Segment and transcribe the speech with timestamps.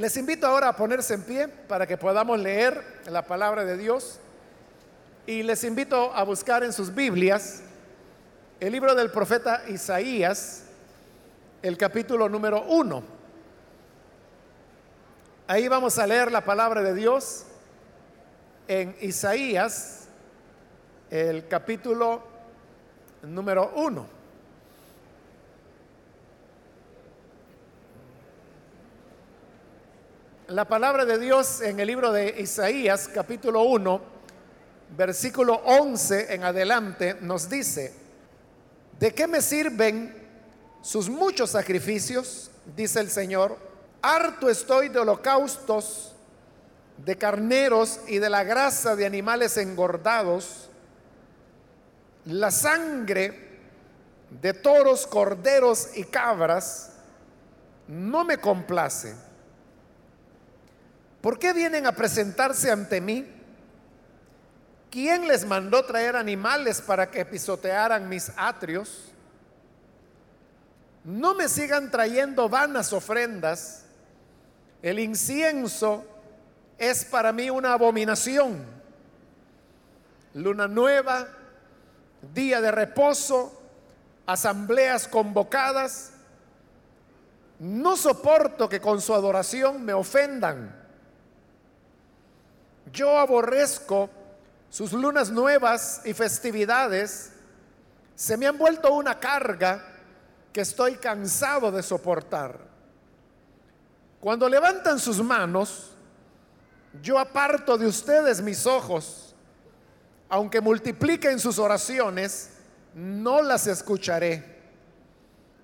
[0.00, 4.18] Les invito ahora a ponerse en pie para que podamos leer la palabra de Dios
[5.26, 7.60] y les invito a buscar en sus Biblias
[8.60, 10.62] el libro del profeta Isaías,
[11.60, 13.02] el capítulo número uno.
[15.46, 17.44] Ahí vamos a leer la palabra de Dios
[18.68, 20.08] en Isaías,
[21.10, 22.22] el capítulo
[23.20, 24.19] número uno.
[30.50, 34.00] La palabra de Dios en el libro de Isaías, capítulo 1,
[34.96, 37.94] versículo 11 en adelante, nos dice,
[38.98, 40.12] ¿de qué me sirven
[40.82, 42.50] sus muchos sacrificios?
[42.74, 43.56] Dice el Señor,
[44.02, 46.16] harto estoy de holocaustos,
[46.96, 50.68] de carneros y de la grasa de animales engordados,
[52.24, 53.60] la sangre
[54.42, 56.90] de toros, corderos y cabras,
[57.86, 59.29] no me complace
[61.20, 63.26] ¿Por qué vienen a presentarse ante mí?
[64.90, 69.12] ¿Quién les mandó traer animales para que pisotearan mis atrios?
[71.04, 73.84] No me sigan trayendo vanas ofrendas.
[74.82, 76.04] El incienso
[76.78, 78.64] es para mí una abominación.
[80.34, 81.28] Luna nueva,
[82.34, 83.60] día de reposo,
[84.26, 86.12] asambleas convocadas.
[87.58, 90.79] No soporto que con su adoración me ofendan.
[92.92, 94.10] Yo aborrezco
[94.68, 97.32] sus lunas nuevas y festividades.
[98.14, 99.84] Se me han vuelto una carga
[100.52, 102.58] que estoy cansado de soportar.
[104.20, 105.92] Cuando levantan sus manos,
[107.02, 109.34] yo aparto de ustedes mis ojos.
[110.28, 112.50] Aunque multipliquen sus oraciones,
[112.94, 114.60] no las escucharé,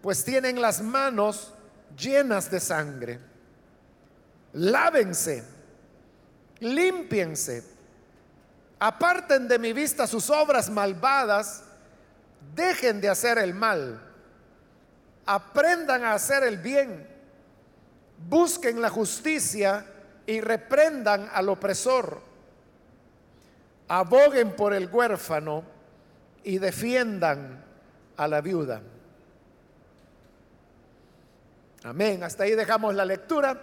[0.01, 1.53] pues tienen las manos
[1.97, 3.21] llenas de sangre.
[4.53, 5.56] Lávense
[6.61, 7.65] límpiense,
[8.79, 11.65] aparten de mi vista sus obras malvadas,
[12.55, 14.01] dejen de hacer el mal,
[15.25, 17.07] aprendan a hacer el bien,
[18.29, 19.87] busquen la justicia
[20.27, 22.21] y reprendan al opresor,
[23.89, 25.65] aboguen por el huérfano
[26.43, 27.65] y defiendan
[28.17, 28.81] a la viuda.
[31.85, 32.25] Amén.
[32.25, 33.61] Hasta ahí dejamos la lectura.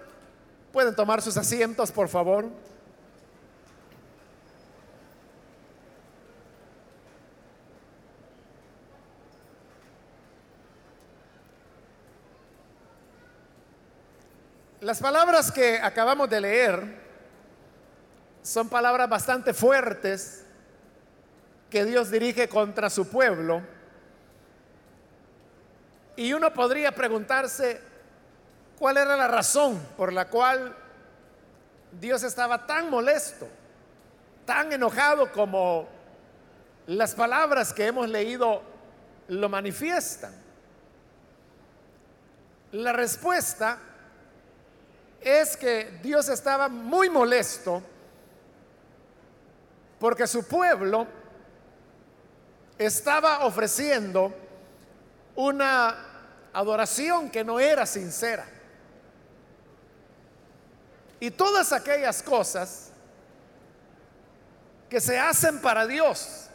[0.71, 2.45] Pueden tomar sus asientos, por favor.
[14.83, 16.83] Las palabras que acabamos de leer
[18.41, 20.43] son palabras bastante fuertes
[21.69, 23.61] que Dios dirige contra su pueblo.
[26.17, 27.79] Y uno podría preguntarse
[28.77, 30.75] cuál era la razón por la cual
[31.93, 33.47] Dios estaba tan molesto,
[34.45, 35.87] tan enojado como
[36.87, 38.61] las palabras que hemos leído
[39.29, 40.33] lo manifiestan.
[42.73, 43.79] La respuesta
[45.23, 47.81] es que Dios estaba muy molesto
[49.99, 51.07] porque su pueblo
[52.77, 54.33] estaba ofreciendo
[55.35, 55.95] una
[56.51, 58.45] adoración que no era sincera.
[61.19, 62.89] Y todas aquellas cosas
[64.89, 66.47] que se hacen para Dios,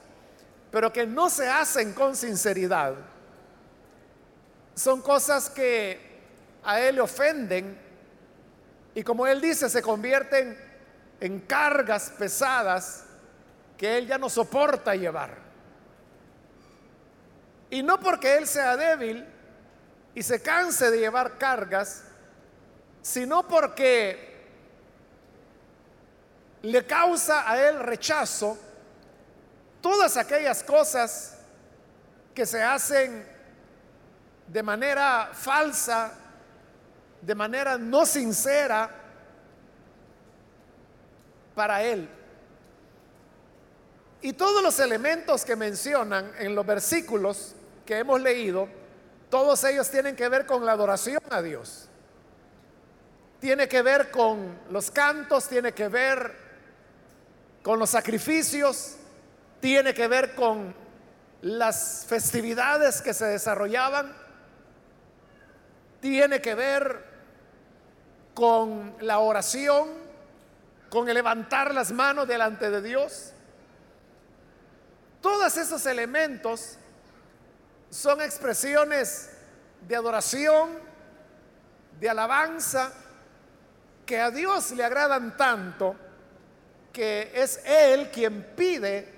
[0.71, 2.95] pero que no se hacen con sinceridad,
[4.75, 6.21] son cosas que
[6.63, 7.88] a Él le ofenden
[8.99, 10.59] y como él dice, se convierten
[11.21, 13.05] en cargas pesadas
[13.77, 15.39] que él ya no soporta llevar.
[17.71, 19.25] Y no porque él sea débil
[20.17, 22.07] y se canse de llevar cargas,
[23.01, 24.37] sino porque
[26.63, 28.59] le causa a él rechazo
[29.81, 31.39] todas aquellas cosas
[32.35, 33.25] que se hacen
[34.49, 36.11] de manera falsa,
[37.21, 38.91] de manera no sincera
[41.55, 42.09] para él.
[44.21, 47.55] Y todos los elementos que mencionan en los versículos
[47.87, 48.69] que hemos leído,
[49.31, 51.89] todos ellos tienen que ver con la adoración a Dios.
[53.41, 56.35] Tiene que ver con los cantos, tiene que ver
[57.63, 58.97] con los sacrificios,
[59.61, 60.75] tiene que ver con
[61.43, 64.13] las festividades que se desarrollaban,
[66.01, 67.08] tiene que ver
[68.39, 69.89] con la oración,
[70.91, 73.33] con el levantar las manos delante de Dios.
[75.21, 76.77] Todos esos elementos
[77.91, 79.31] son expresiones
[79.89, 80.71] de adoración,
[81.99, 82.93] de alabanza,
[84.07, 85.97] que a Dios le agradan tanto
[86.93, 89.15] que es Él quien pide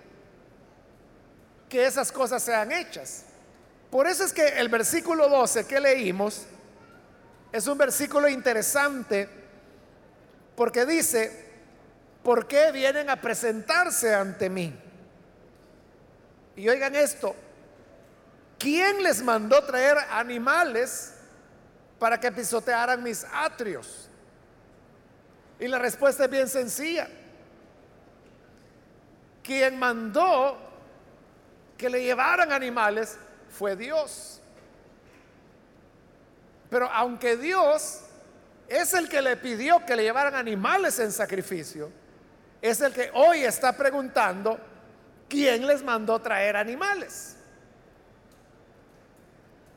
[1.68, 3.24] que esas cosas sean hechas.
[3.90, 6.46] Por eso es que el versículo 12 que leímos
[7.52, 9.28] es un versículo interesante
[10.56, 11.48] porque dice,
[12.22, 14.78] ¿por qué vienen a presentarse ante mí?
[16.56, 17.34] Y oigan esto,
[18.58, 21.14] ¿quién les mandó traer animales
[21.98, 24.08] para que pisotearan mis atrios?
[25.58, 27.08] Y la respuesta es bien sencilla.
[29.42, 30.58] Quien mandó
[31.76, 33.16] que le llevaran animales
[33.48, 34.39] fue Dios.
[36.70, 38.00] Pero aunque Dios
[38.68, 41.90] es el que le pidió que le llevaran animales en sacrificio,
[42.62, 44.58] es el que hoy está preguntando
[45.28, 47.36] quién les mandó traer animales.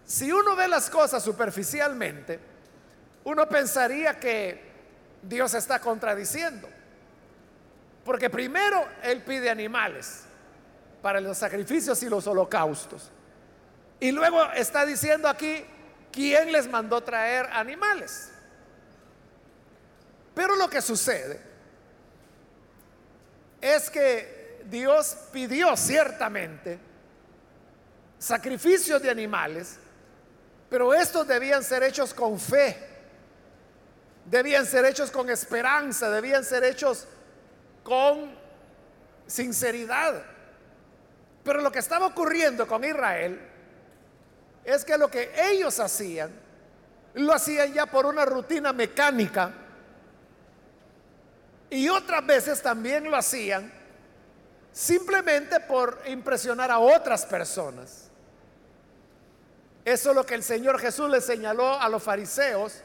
[0.06, 2.40] Si uno ve las cosas superficialmente,
[3.24, 4.62] uno pensaría que
[5.24, 6.68] Dios está contradiciendo.
[8.06, 10.24] Porque primero Él pide animales
[11.02, 13.10] para los sacrificios y los holocaustos.
[14.00, 15.66] Y luego está diciendo aquí,
[16.14, 18.30] ¿quién les mandó traer animales?
[20.34, 21.42] Pero lo que sucede
[23.60, 26.80] es que Dios pidió ciertamente
[28.18, 29.78] sacrificios de animales,
[30.70, 32.78] pero estos debían ser hechos con fe,
[34.26, 37.08] debían ser hechos con esperanza, debían ser hechos
[37.84, 38.34] con
[39.28, 40.24] sinceridad.
[41.44, 43.53] Pero lo que estaba ocurriendo con Israel
[44.66, 46.32] es que lo que ellos hacían,
[47.16, 49.54] lo hacían ya por una rutina mecánica
[51.70, 53.72] y otras veces también lo hacían
[54.72, 58.10] simplemente por impresionar a otras personas.
[59.86, 62.82] Eso es lo que el Señor Jesús le señaló a los fariseos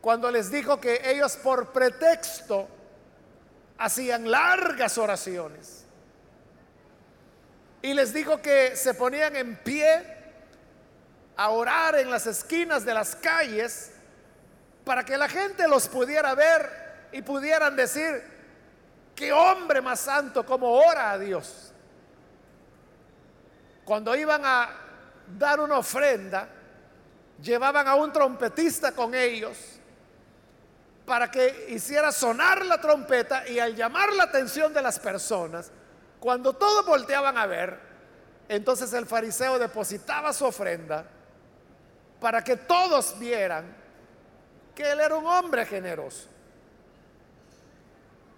[0.00, 2.68] cuando les dijo que ellos por pretexto
[3.78, 5.84] hacían largas oraciones.
[7.82, 10.13] Y les dijo que se ponían en pie
[11.36, 13.92] a orar en las esquinas de las calles
[14.84, 18.22] para que la gente los pudiera ver y pudieran decir,
[19.14, 21.72] qué hombre más santo como ora a Dios.
[23.84, 24.70] Cuando iban a
[25.38, 26.48] dar una ofrenda,
[27.42, 29.56] llevaban a un trompetista con ellos
[31.04, 35.70] para que hiciera sonar la trompeta y al llamar la atención de las personas,
[36.18, 37.78] cuando todos volteaban a ver,
[38.48, 41.04] entonces el fariseo depositaba su ofrenda
[42.24, 43.66] para que todos vieran
[44.74, 46.26] que él era un hombre generoso.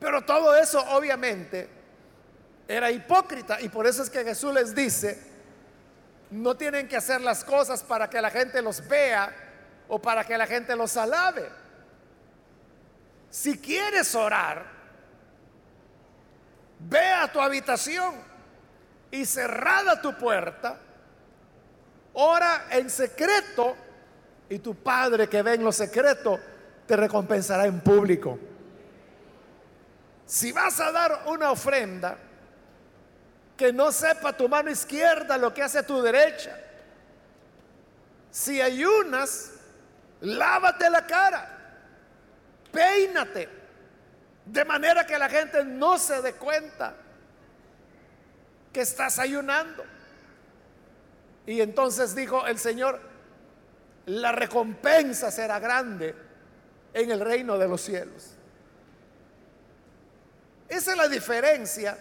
[0.00, 1.68] Pero todo eso obviamente
[2.66, 5.22] era hipócrita y por eso es que Jesús les dice,
[6.32, 9.32] no tienen que hacer las cosas para que la gente los vea
[9.86, 11.48] o para que la gente los alabe.
[13.30, 14.66] Si quieres orar,
[16.80, 18.16] ve a tu habitación
[19.12, 20.76] y cerrada tu puerta,
[22.18, 23.76] ora en secreto
[24.48, 26.38] y tu Padre que ve en lo secreto
[26.86, 28.38] te recompensará en público.
[30.24, 32.18] Si vas a dar una ofrenda,
[33.56, 36.58] que no sepa tu mano izquierda lo que hace tu derecha.
[38.30, 39.52] Si ayunas,
[40.20, 41.48] lávate la cara,
[42.70, 43.48] peínate,
[44.44, 46.94] de manera que la gente no se dé cuenta
[48.72, 49.95] que estás ayunando.
[51.46, 53.00] Y entonces dijo el Señor,
[54.06, 56.14] la recompensa será grande
[56.92, 58.30] en el reino de los cielos.
[60.68, 61.96] Esa es la diferencia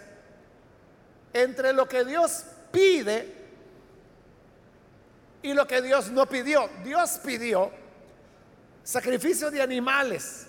[1.32, 3.32] entre lo que Dios pide
[5.42, 6.68] y lo que Dios no pidió.
[6.82, 7.70] Dios pidió
[8.82, 10.46] sacrificio de animales,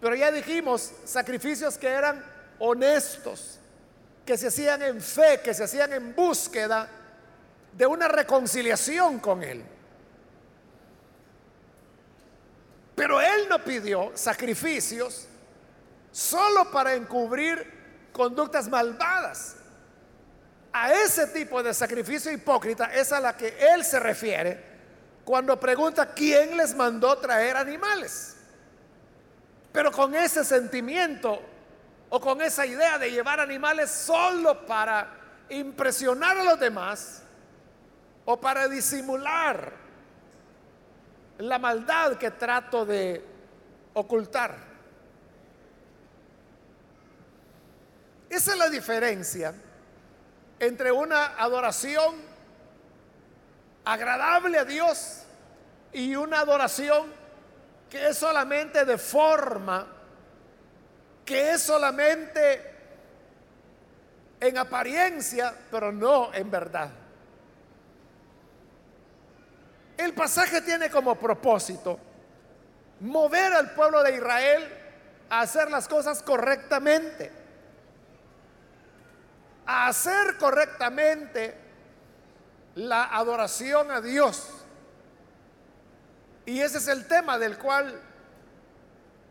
[0.00, 2.24] pero ya dijimos sacrificios que eran
[2.58, 3.58] honestos,
[4.26, 6.88] que se hacían en fe, que se hacían en búsqueda
[7.76, 9.64] de una reconciliación con Él.
[12.94, 15.26] Pero Él no pidió sacrificios
[16.12, 19.56] solo para encubrir conductas malvadas.
[20.72, 24.74] A ese tipo de sacrificio hipócrita es a la que Él se refiere
[25.24, 28.36] cuando pregunta quién les mandó traer animales.
[29.72, 31.42] Pero con ese sentimiento
[32.10, 35.08] o con esa idea de llevar animales solo para
[35.48, 37.23] impresionar a los demás
[38.24, 39.72] o para disimular
[41.38, 43.24] la maldad que trato de
[43.94, 44.56] ocultar.
[48.28, 49.54] Esa es la diferencia
[50.58, 52.14] entre una adoración
[53.84, 55.22] agradable a Dios
[55.92, 57.06] y una adoración
[57.90, 59.86] que es solamente de forma,
[61.24, 62.72] que es solamente
[64.40, 67.03] en apariencia, pero no en verdad.
[69.96, 71.98] El pasaje tiene como propósito
[73.00, 74.68] mover al pueblo de Israel
[75.30, 77.30] a hacer las cosas correctamente,
[79.66, 81.54] a hacer correctamente
[82.74, 84.48] la adoración a Dios.
[86.46, 88.00] Y ese es el tema del cual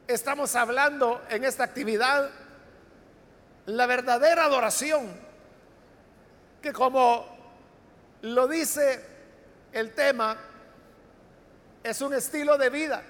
[0.08, 2.30] estamos hablando en esta actividad,
[3.66, 5.14] la verdadera adoración,
[6.62, 7.26] que como
[8.22, 9.06] lo dice
[9.72, 10.38] el tema,
[11.84, 13.04] es un estilo de vida.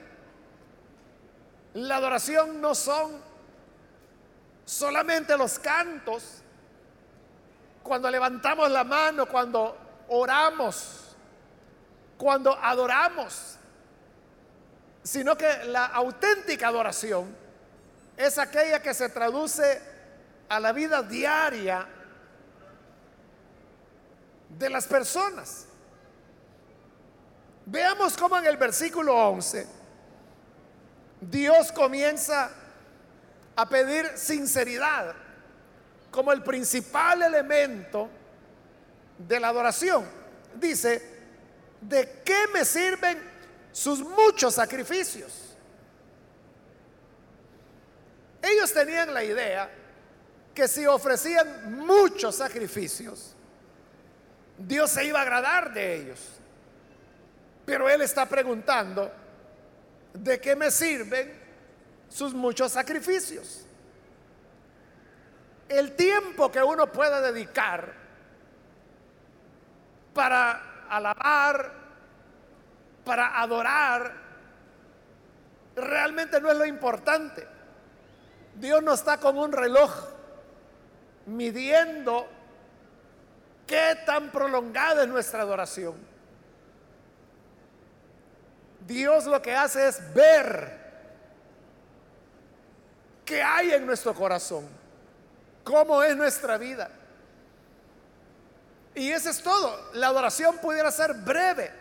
[1.75, 3.21] La adoración no son
[4.65, 6.41] solamente los cantos,
[7.83, 9.77] cuando levantamos la mano, cuando
[10.07, 11.15] oramos,
[12.17, 13.57] cuando adoramos,
[15.03, 17.35] sino que la auténtica adoración
[18.15, 19.81] es aquella que se traduce
[20.47, 21.85] a la vida diaria
[24.49, 25.67] de las personas.
[27.65, 29.65] Veamos cómo en el versículo 11
[31.21, 32.51] Dios comienza
[33.55, 35.15] a pedir sinceridad
[36.11, 38.09] como el principal elemento
[39.17, 40.05] de la adoración.
[40.55, 41.01] Dice,
[41.81, 43.19] ¿de qué me sirven
[43.71, 45.55] sus muchos sacrificios?
[48.41, 49.69] Ellos tenían la idea
[50.53, 53.33] que si ofrecían muchos sacrificios,
[54.57, 56.19] Dios se iba a agradar de ellos.
[57.65, 59.11] Pero Él está preguntando,
[60.13, 61.33] ¿de qué me sirven
[62.09, 63.65] sus muchos sacrificios?
[65.69, 67.93] El tiempo que uno pueda dedicar
[70.13, 71.71] para alabar,
[73.05, 74.13] para adorar,
[75.75, 77.47] realmente no es lo importante.
[78.55, 79.91] Dios no está con un reloj
[81.25, 82.27] midiendo
[83.65, 86.12] qué tan prolongada es nuestra adoración.
[88.85, 90.81] Dios lo que hace es ver
[93.25, 94.67] qué hay en nuestro corazón,
[95.63, 96.89] cómo es nuestra vida.
[98.95, 99.91] Y eso es todo.
[99.93, 101.71] La adoración pudiera ser breve,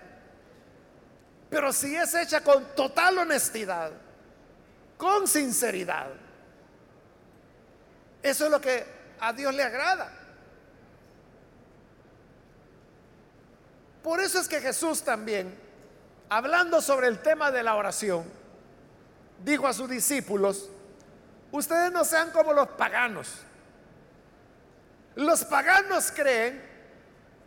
[1.51, 3.93] pero si es hecha con total honestidad,
[4.97, 6.09] con sinceridad,
[8.23, 8.85] eso es lo que
[9.21, 10.13] a Dios le agrada.
[14.03, 15.62] Por eso es que Jesús también,
[16.37, 18.25] hablando sobre el tema de la oración,
[19.45, 20.71] dijo a sus discípulos,
[21.51, 23.29] ustedes no sean como los paganos.
[25.15, 26.63] Los paganos creen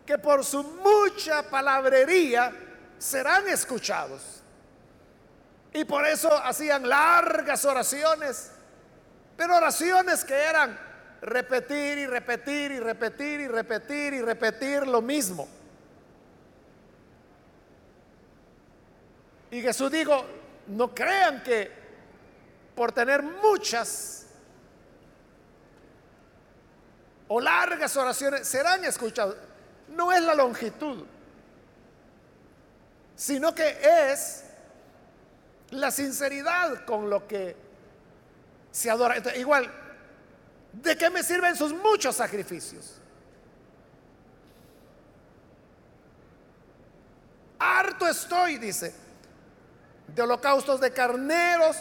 [0.06, 2.54] que por su mucha palabrería
[3.00, 4.44] serán escuchados.
[5.74, 8.52] Y por eso hacían largas oraciones,
[9.36, 10.80] pero oraciones que eran
[11.24, 15.48] repetir y repetir y repetir y repetir y repetir lo mismo.
[19.56, 20.26] Y Jesús dijo,
[20.68, 21.72] no crean que
[22.76, 24.26] por tener muchas
[27.30, 29.38] o largas oraciones serán escuchados
[29.88, 31.06] no es la longitud,
[33.16, 33.78] sino que
[34.12, 34.44] es
[35.70, 37.56] la sinceridad con lo que
[38.72, 39.16] se adora.
[39.38, 39.72] igual,
[40.74, 43.00] ¿de qué me sirven sus muchos sacrificios?
[47.58, 49.05] Harto estoy, dice,
[50.16, 51.78] de holocaustos de carneros,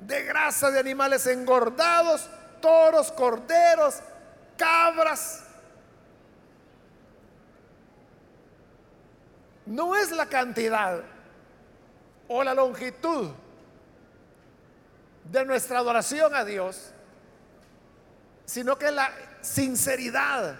[0.00, 2.28] de grasa de animales engordados,
[2.60, 3.96] toros, corderos,
[4.56, 5.44] cabras
[9.70, 11.00] no es la cantidad
[12.26, 13.30] o la longitud
[15.24, 16.90] de nuestra adoración a Dios,
[18.46, 20.56] sino que la sinceridad,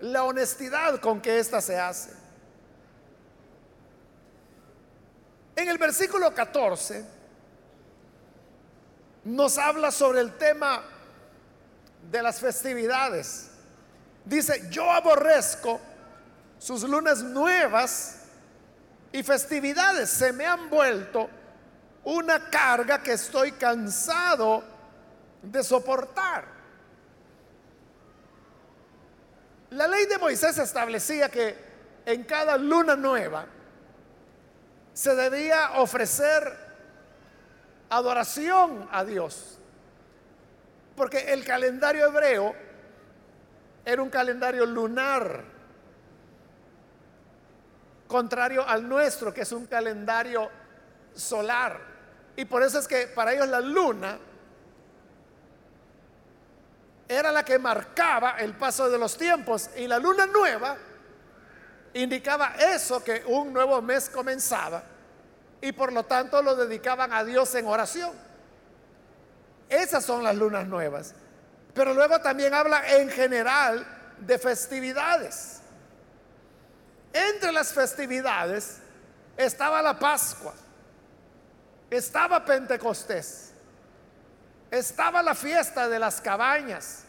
[0.00, 2.19] la honestidad con que ésta se hace.
[5.60, 7.04] En el versículo 14
[9.24, 10.82] nos habla sobre el tema
[12.10, 13.50] de las festividades.
[14.24, 15.78] Dice, yo aborrezco
[16.58, 18.22] sus lunas nuevas
[19.12, 21.28] y festividades se me han vuelto
[22.04, 24.64] una carga que estoy cansado
[25.42, 26.46] de soportar.
[29.68, 31.54] La ley de Moisés establecía que
[32.06, 33.59] en cada luna nueva
[34.92, 36.56] se debía ofrecer
[37.88, 39.58] adoración a Dios.
[40.96, 42.54] Porque el calendario hebreo
[43.84, 45.44] era un calendario lunar
[48.06, 50.50] contrario al nuestro, que es un calendario
[51.14, 51.80] solar.
[52.36, 54.18] Y por eso es que para ellos la luna
[57.08, 60.76] era la que marcaba el paso de los tiempos y la luna nueva
[61.94, 64.82] indicaba eso, que un nuevo mes comenzaba
[65.60, 68.12] y por lo tanto lo dedicaban a Dios en oración.
[69.68, 71.14] Esas son las lunas nuevas.
[71.74, 73.86] Pero luego también habla en general
[74.18, 75.60] de festividades.
[77.12, 78.78] Entre las festividades
[79.36, 80.54] estaba la Pascua,
[81.90, 83.52] estaba Pentecostés,
[84.70, 87.04] estaba la fiesta de las cabañas.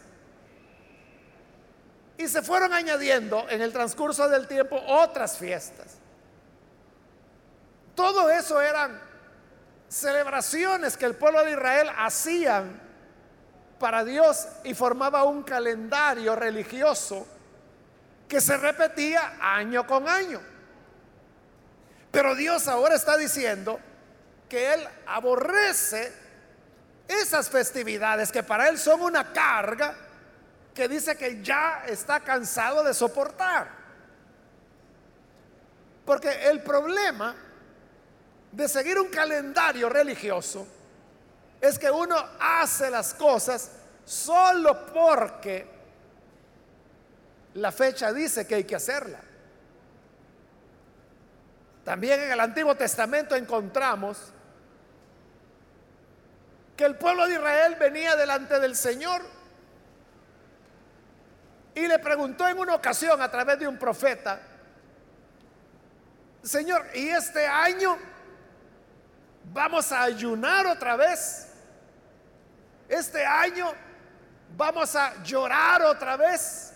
[2.18, 5.98] Y se fueron añadiendo en el transcurso del tiempo otras fiestas.
[7.94, 9.00] Todo eso eran
[9.88, 12.80] celebraciones que el pueblo de Israel hacían
[13.78, 17.26] para Dios y formaba un calendario religioso
[18.28, 20.40] que se repetía año con año.
[22.10, 23.80] Pero Dios ahora está diciendo
[24.48, 26.12] que Él aborrece
[27.08, 29.94] esas festividades que para Él son una carga
[30.74, 33.68] que dice que ya está cansado de soportar.
[36.04, 37.34] Porque el problema
[38.50, 40.66] de seguir un calendario religioso
[41.60, 43.70] es que uno hace las cosas
[44.04, 45.70] solo porque
[47.54, 49.20] la fecha dice que hay que hacerla.
[51.84, 54.32] También en el Antiguo Testamento encontramos
[56.76, 59.22] que el pueblo de Israel venía delante del Señor
[61.74, 64.40] y le preguntó en una ocasión a través de un profeta,
[66.42, 67.96] Señor, ¿y este año
[69.52, 71.48] vamos a ayunar otra vez?
[72.88, 73.72] ¿Este año
[74.56, 76.74] vamos a llorar otra vez?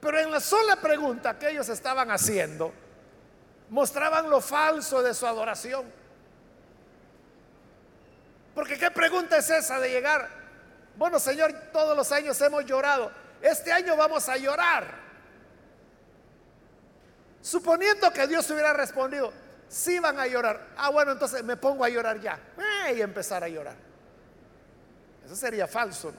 [0.00, 2.72] Pero en la sola pregunta que ellos estaban haciendo,
[3.70, 5.84] mostraban lo falso de su adoración.
[8.54, 10.28] Porque qué pregunta es esa de llegar,
[10.96, 15.06] bueno Señor, todos los años hemos llorado, este año vamos a llorar.
[17.40, 19.32] Suponiendo que Dios hubiera respondido,
[19.68, 22.38] sí van a llorar, ah bueno, entonces me pongo a llorar ya,
[22.94, 23.76] y empezar a llorar.
[25.24, 26.12] Eso sería falso.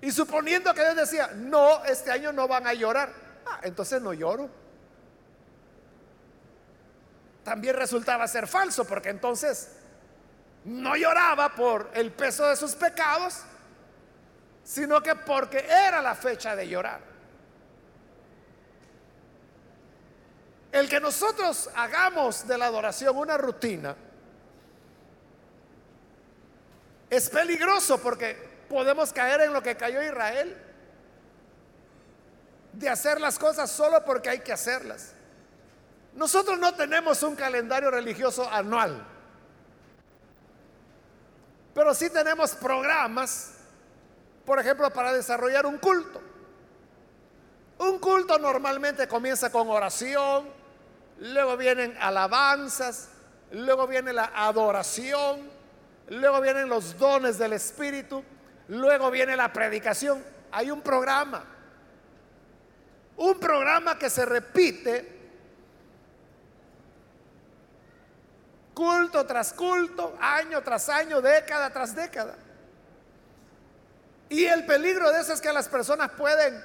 [0.00, 3.10] Y suponiendo que Dios decía, no, este año no van a llorar,
[3.46, 4.50] ah, entonces no lloro.
[7.42, 9.70] También resultaba ser falso, porque entonces
[10.64, 13.42] no lloraba por el peso de sus pecados,
[14.62, 17.00] sino que porque era la fecha de llorar.
[20.72, 23.94] El que nosotros hagamos de la adoración una rutina
[27.08, 28.34] es peligroso porque
[28.68, 30.56] podemos caer en lo que cayó Israel,
[32.72, 35.12] de hacer las cosas solo porque hay que hacerlas.
[36.14, 39.06] Nosotros no tenemos un calendario religioso anual,
[41.74, 43.54] pero sí tenemos programas,
[44.44, 46.20] por ejemplo, para desarrollar un culto.
[47.78, 50.48] Un culto normalmente comienza con oración,
[51.18, 53.08] luego vienen alabanzas,
[53.50, 55.50] luego viene la adoración,
[56.08, 58.24] luego vienen los dones del Espíritu,
[58.68, 60.24] Luego viene la predicación.
[60.50, 61.44] Hay un programa.
[63.16, 65.13] Un programa que se repite
[68.74, 72.34] culto tras culto, año tras año, década tras década.
[74.28, 76.62] Y el peligro de eso es que las personas pueden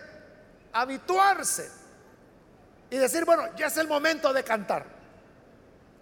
[0.73, 1.69] habituarse
[2.89, 4.85] y decir, bueno, ya es el momento de cantar.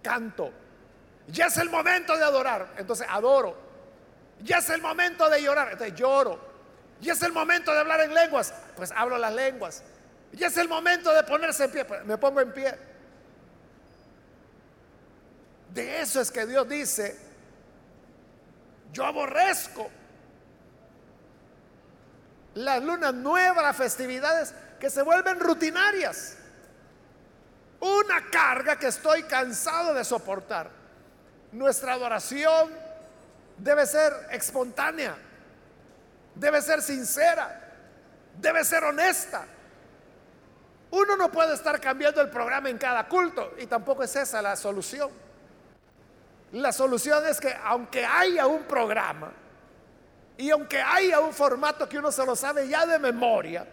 [0.02, 0.50] Canto.
[1.26, 2.74] Ya es el momento de adorar.
[2.78, 3.68] Entonces adoro.
[4.42, 6.38] Ya es el momento de llorar, entonces lloro.
[7.00, 9.82] Ya es el momento de hablar en lenguas, pues hablo las lenguas.
[10.32, 12.74] Ya es el momento de ponerse en pie, pues me pongo en pie.
[15.78, 17.16] De eso es que Dios dice,
[18.92, 19.88] yo aborrezco
[22.54, 26.36] las lunas nuevas, las festividades que se vuelven rutinarias.
[27.78, 30.68] Una carga que estoy cansado de soportar.
[31.52, 32.72] Nuestra adoración
[33.56, 35.16] debe ser espontánea,
[36.34, 37.72] debe ser sincera,
[38.36, 39.46] debe ser honesta.
[40.90, 44.56] Uno no puede estar cambiando el programa en cada culto y tampoco es esa la
[44.56, 45.27] solución.
[46.52, 49.32] La solución es que aunque haya un programa
[50.36, 53.66] y aunque haya un formato que uno se lo sabe ya de memoria,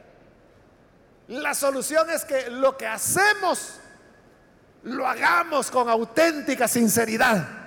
[1.27, 3.79] la solución es que lo que hacemos
[4.83, 7.65] lo hagamos con auténtica sinceridad.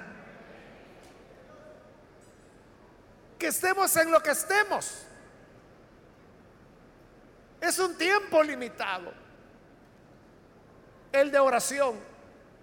[3.39, 5.05] que estemos en lo que estemos.
[7.61, 9.13] Es un tiempo limitado,
[11.13, 12.08] el de oración.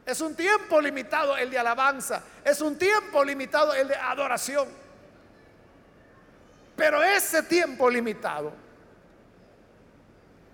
[0.06, 2.22] Es un tiempo limitado el de alabanza.
[2.44, 4.68] Es un tiempo limitado el de adoración.
[6.76, 8.54] Pero ese tiempo limitado,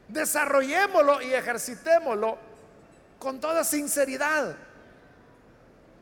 [0.07, 2.37] desarrollémoslo y ejercitémoslo
[3.19, 4.55] con toda sinceridad,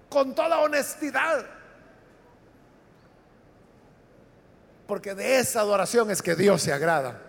[0.09, 1.45] con toda honestidad.
[4.88, 7.19] Porque de esa adoración es que Dios se agrada.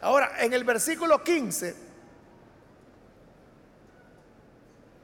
[0.00, 1.85] Ahora, en el versículo 15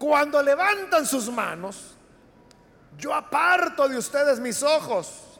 [0.03, 1.95] Cuando levantan sus manos,
[2.99, 5.39] yo aparto de ustedes mis ojos.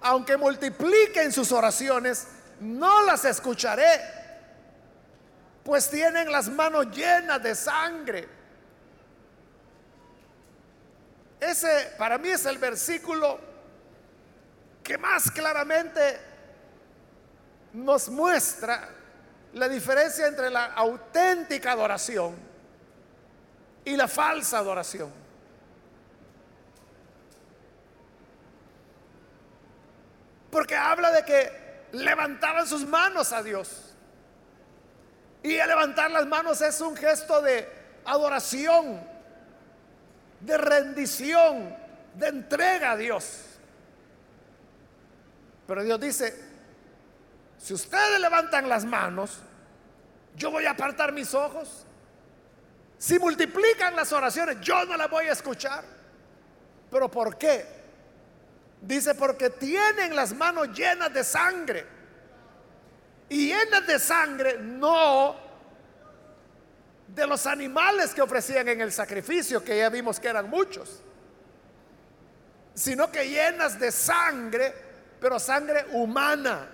[0.00, 2.28] Aunque multipliquen sus oraciones,
[2.60, 4.00] no las escucharé,
[5.64, 8.28] pues tienen las manos llenas de sangre.
[11.40, 13.40] Ese para mí es el versículo
[14.84, 16.20] que más claramente
[17.72, 18.88] nos muestra
[19.54, 22.45] la diferencia entre la auténtica adoración
[23.86, 25.10] y la falsa adoración.
[30.50, 33.94] Porque habla de que levantaban sus manos a Dios.
[35.44, 37.68] Y levantar las manos es un gesto de
[38.04, 39.00] adoración,
[40.40, 41.76] de rendición,
[42.14, 43.44] de entrega a Dios.
[45.68, 46.44] Pero Dios dice,
[47.56, 49.38] si ustedes levantan las manos,
[50.34, 51.85] yo voy a apartar mis ojos
[52.98, 55.84] si multiplican las oraciones, yo no las voy a escuchar.
[56.90, 57.66] ¿Pero por qué?
[58.80, 61.86] Dice, porque tienen las manos llenas de sangre.
[63.28, 65.36] Y llenas de sangre no
[67.08, 71.02] de los animales que ofrecían en el sacrificio, que ya vimos que eran muchos,
[72.74, 74.74] sino que llenas de sangre,
[75.20, 76.68] pero sangre humana.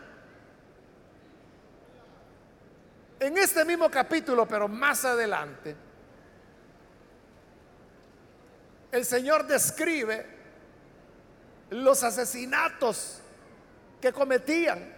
[3.20, 5.76] En este mismo capítulo, pero más adelante,
[8.92, 10.26] el Señor describe
[11.70, 13.20] los asesinatos
[14.00, 14.92] que cometían.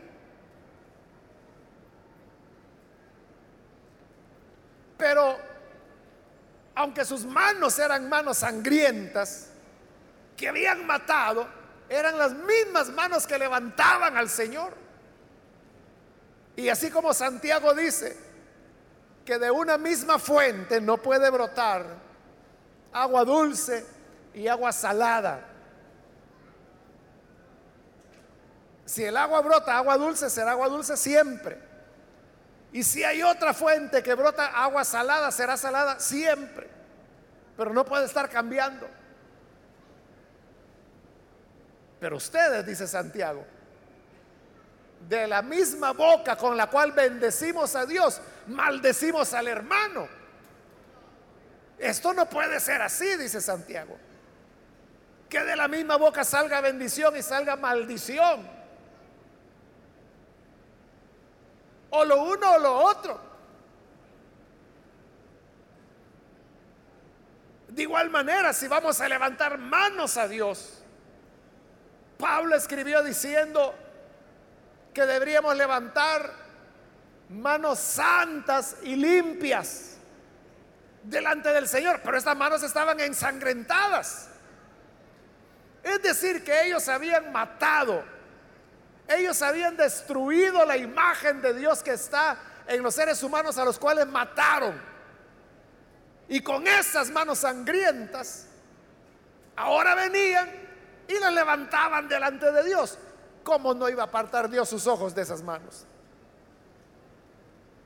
[4.98, 5.38] Pero
[6.74, 9.50] aunque sus manos eran manos sangrientas,
[10.36, 11.46] que habían matado,
[11.88, 14.74] eran las mismas manos que levantaban al Señor.
[16.56, 18.16] Y así como Santiago dice
[19.24, 21.86] que de una misma fuente no puede brotar
[22.94, 23.84] agua dulce
[24.32, 25.40] y agua salada.
[28.86, 31.58] Si el agua brota agua dulce, será agua dulce siempre.
[32.72, 36.68] Y si hay otra fuente que brota agua salada, será salada siempre.
[37.56, 38.88] Pero no puede estar cambiando.
[41.98, 43.44] Pero ustedes, dice Santiago,
[45.08, 50.23] de la misma boca con la cual bendecimos a Dios, maldecimos al hermano.
[51.78, 53.96] Esto no puede ser así, dice Santiago.
[55.28, 58.48] Que de la misma boca salga bendición y salga maldición.
[61.90, 63.20] O lo uno o lo otro.
[67.68, 70.80] De igual manera, si vamos a levantar manos a Dios,
[72.18, 73.74] Pablo escribió diciendo
[74.92, 76.32] que deberíamos levantar
[77.28, 79.93] manos santas y limpias
[81.04, 84.28] delante del Señor, pero estas manos estaban ensangrentadas.
[85.82, 88.02] Es decir, que ellos habían matado,
[89.06, 93.78] ellos habían destruido la imagen de Dios que está en los seres humanos a los
[93.78, 94.80] cuales mataron.
[96.26, 98.46] Y con esas manos sangrientas,
[99.56, 100.50] ahora venían
[101.06, 102.98] y las levantaban delante de Dios.
[103.42, 105.84] ¿Cómo no iba a apartar Dios sus ojos de esas manos?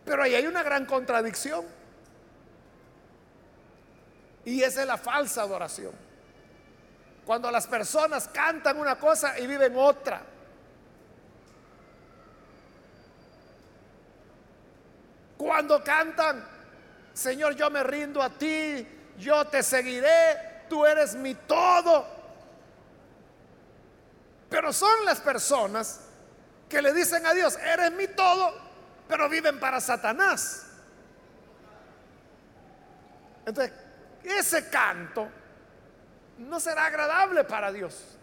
[0.05, 1.78] Pero ahí hay una gran contradicción.
[4.49, 5.93] Y esa es la falsa adoración.
[7.27, 10.23] Cuando las personas cantan una cosa y viven otra.
[15.37, 16.49] Cuando cantan,
[17.13, 22.07] Señor, yo me rindo a ti, yo te seguiré, tú eres mi todo.
[24.49, 26.01] Pero son las personas
[26.71, 28.55] que le dicen a Dios, eres mi todo,
[29.07, 30.69] pero viven para Satanás.
[33.45, 33.88] Entonces,
[34.25, 35.29] ese canto
[36.39, 38.17] no será agradable para Dios.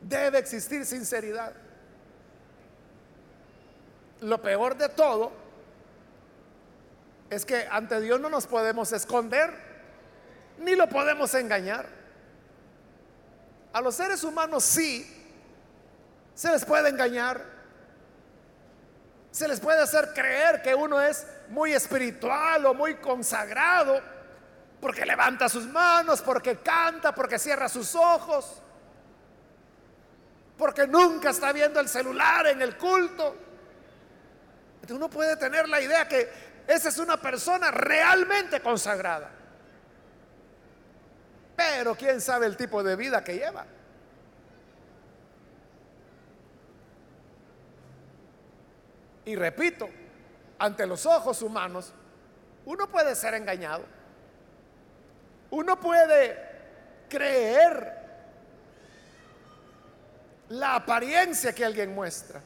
[0.00, 1.52] Debe existir sinceridad.
[4.20, 5.32] Lo peor de todo
[7.30, 9.50] es que ante Dios no nos podemos esconder,
[10.58, 11.86] ni lo podemos engañar.
[13.72, 15.06] A los seres humanos sí
[16.34, 17.44] se les puede engañar,
[19.30, 24.00] Se les puede hacer creer que uno es muy espiritual o muy consagrado
[24.80, 28.60] porque levanta sus manos, porque canta, porque cierra sus ojos,
[30.56, 33.36] porque nunca está viendo el celular en el culto.
[34.88, 36.28] Uno puede tener la idea que
[36.66, 39.30] esa es una persona realmente consagrada.
[41.54, 43.66] Pero quién sabe el tipo de vida que lleva.
[49.30, 49.88] Y repito,
[50.58, 51.92] ante los ojos humanos,
[52.66, 53.84] uno puede ser engañado.
[55.52, 56.36] Uno puede
[57.08, 57.96] creer
[60.48, 62.42] la apariencia que alguien muestra.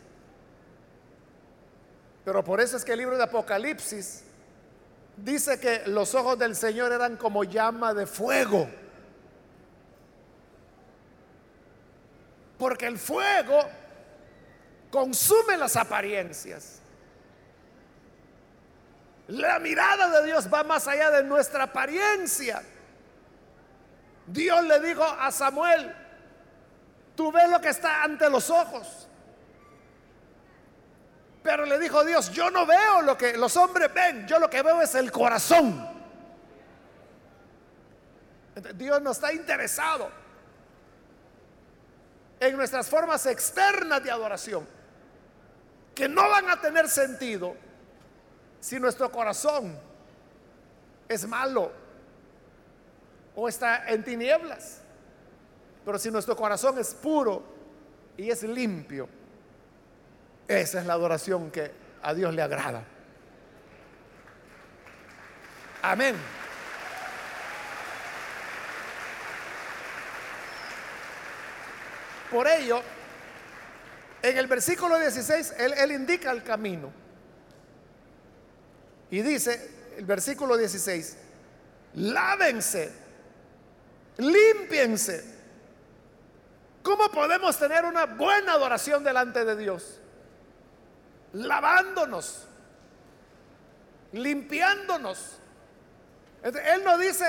[2.23, 4.25] Pero por eso es que el libro de Apocalipsis
[5.17, 8.69] dice que los ojos del Señor eran como llama de fuego.
[12.59, 13.63] Porque el fuego
[14.95, 16.79] consume las apariencias.
[19.27, 22.63] La mirada de Dios va más allá de nuestra apariencia.
[24.29, 25.93] Dios le dijo a Samuel,
[27.17, 29.09] tú ves lo que está ante los ojos.
[31.43, 34.63] Pero le dijo Dios, yo no veo lo que los hombres ven, yo lo que
[34.63, 35.89] veo es el corazón.
[38.77, 40.09] Dios no está interesado
[42.39, 44.84] en nuestras formas externas de adoración
[45.95, 47.55] que no van a tener sentido
[48.61, 49.79] si nuestro corazón
[51.09, 51.71] es malo
[53.35, 54.81] o está en tinieblas.
[55.85, 57.43] Pero si nuestro corazón es puro
[58.17, 59.09] y es limpio,
[60.49, 61.71] esa es la adoración que
[62.03, 62.85] a Dios le agrada.
[65.83, 66.17] Amén.
[72.31, 72.83] Por ello,
[74.25, 76.91] en el versículo 16, él, indica el camino.
[79.11, 81.19] Y dice, el versículo 16,
[81.97, 82.91] lávense,
[84.17, 85.23] limpiense.
[86.83, 90.01] ¿Cómo podemos tener una buena adoración delante de Dios?
[91.35, 92.47] Lavándonos,
[94.13, 95.39] limpiándonos.
[96.43, 97.27] Él no dice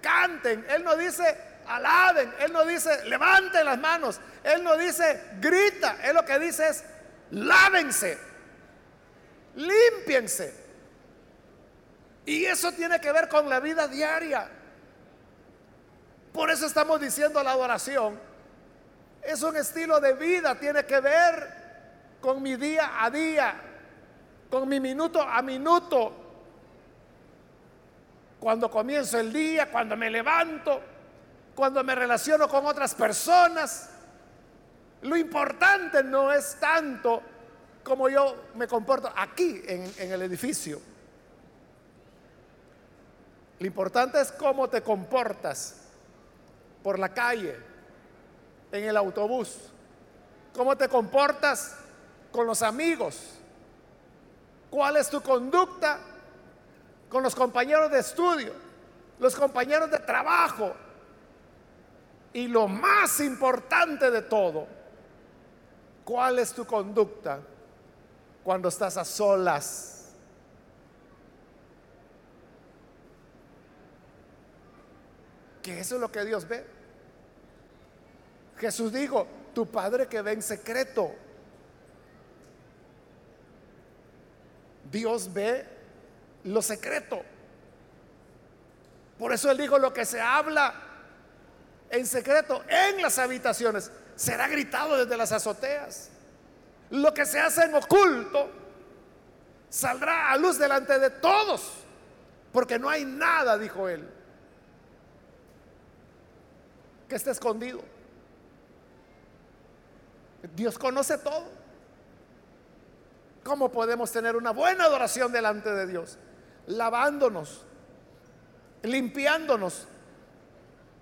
[0.00, 1.36] canten, Él no dice
[1.68, 6.68] alaben, Él no dice levanten las manos, Él no dice grita, Él lo que dice
[6.68, 6.84] es
[7.30, 8.18] lávense,
[9.54, 10.66] limpiense.
[12.24, 14.48] Y eso tiene que ver con la vida diaria.
[16.32, 18.20] Por eso estamos diciendo la adoración.
[19.22, 23.54] Es un estilo de vida, tiene que ver con mi día a día,
[24.50, 26.24] con mi minuto a minuto.
[28.40, 30.82] Cuando comienzo el día, cuando me levanto,
[31.56, 33.88] cuando me relaciono con otras personas.
[35.02, 37.22] Lo importante no es tanto
[37.82, 40.80] como yo me comporto aquí en, el edificio.
[43.58, 45.76] Lo importante es cómo te comportas
[46.82, 47.56] por la calle,
[48.70, 49.56] en el autobús,
[50.54, 51.76] cómo te comportas
[52.30, 53.18] con los amigos,
[54.68, 55.98] cuál es tu conducta
[57.08, 58.52] con los compañeros de estudio,
[59.18, 60.74] los compañeros de trabajo,
[62.36, 64.66] y lo más importante de todo,
[66.04, 67.40] ¿cuál es tu conducta
[68.44, 70.12] cuando estás a solas?
[75.62, 76.66] Que eso es lo que Dios ve.
[78.58, 81.14] Jesús dijo, tu Padre que ve en secreto.
[84.92, 85.66] Dios ve
[86.44, 87.22] lo secreto.
[89.18, 90.85] Por eso Él dijo, lo que se habla
[91.90, 96.10] en secreto en las habitaciones, será gritado desde las azoteas.
[96.90, 98.50] Lo que se hace en oculto
[99.68, 101.72] saldrá a luz delante de todos,
[102.52, 104.08] porque no hay nada, dijo él,
[107.08, 107.82] que esté escondido.
[110.54, 111.44] Dios conoce todo.
[113.44, 116.18] ¿Cómo podemos tener una buena adoración delante de Dios?
[116.66, 117.64] Lavándonos,
[118.82, 119.86] limpiándonos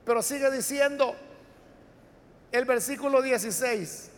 [0.05, 1.17] pero sigue diciendo
[2.53, 4.11] el versículo 16.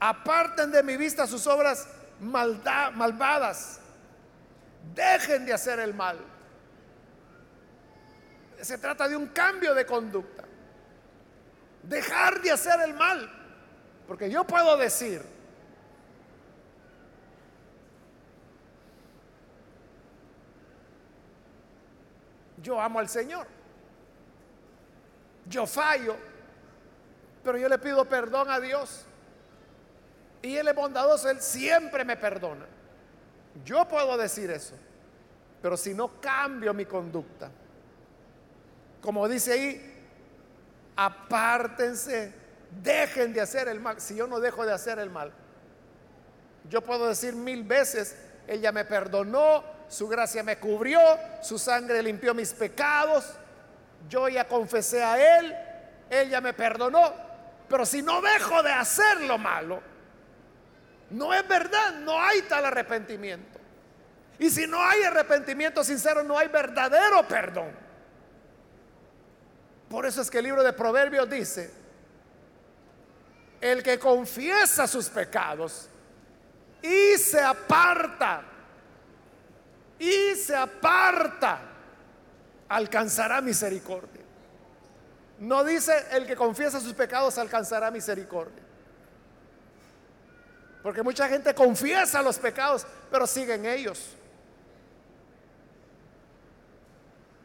[0.00, 1.86] Aparten de mi vista sus obras
[2.20, 3.80] malvadas.
[4.94, 6.18] Dejen de hacer el mal.
[8.60, 10.44] Se trata de un cambio de conducta.
[11.82, 13.30] Dejar de hacer el mal.
[14.06, 15.22] Porque yo puedo decir,
[22.62, 23.46] yo amo al Señor.
[25.46, 26.16] Yo fallo,
[27.42, 29.04] pero yo le pido perdón a Dios.
[30.40, 32.66] Y Él es bondadoso, Él siempre me perdona.
[33.64, 34.74] Yo puedo decir eso,
[35.60, 37.50] pero si no cambio mi conducta,
[39.00, 39.92] como dice ahí,
[40.96, 42.32] apártense,
[42.82, 44.00] dejen de hacer el mal.
[44.00, 45.32] Si yo no dejo de hacer el mal,
[46.70, 50.98] yo puedo decir mil veces, ella me perdonó, su gracia me cubrió,
[51.42, 53.26] su sangre limpió mis pecados,
[54.08, 55.54] yo ya confesé a Él,
[56.08, 57.12] ella me perdonó,
[57.68, 59.82] pero si no dejo de hacer lo malo,
[61.10, 63.60] no es verdad, no hay tal arrepentimiento.
[64.38, 67.70] Y si no hay arrepentimiento sincero, no hay verdadero perdón.
[69.90, 71.70] Por eso es que el libro de Proverbios dice,
[73.60, 75.90] el que confiesa sus pecados
[76.80, 78.51] y se aparta,
[80.02, 81.60] y se aparta,
[82.68, 84.22] alcanzará misericordia.
[85.38, 88.62] No dice el que confiesa sus pecados alcanzará misericordia.
[90.82, 94.16] Porque mucha gente confiesa los pecados, pero siguen ellos.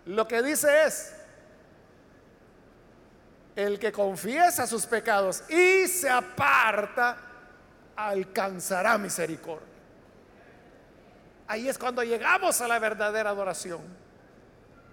[0.05, 1.13] Lo que dice es,
[3.55, 7.17] el que confiesa sus pecados y se aparta,
[7.95, 9.76] alcanzará misericordia.
[11.47, 13.81] Ahí es cuando llegamos a la verdadera adoración.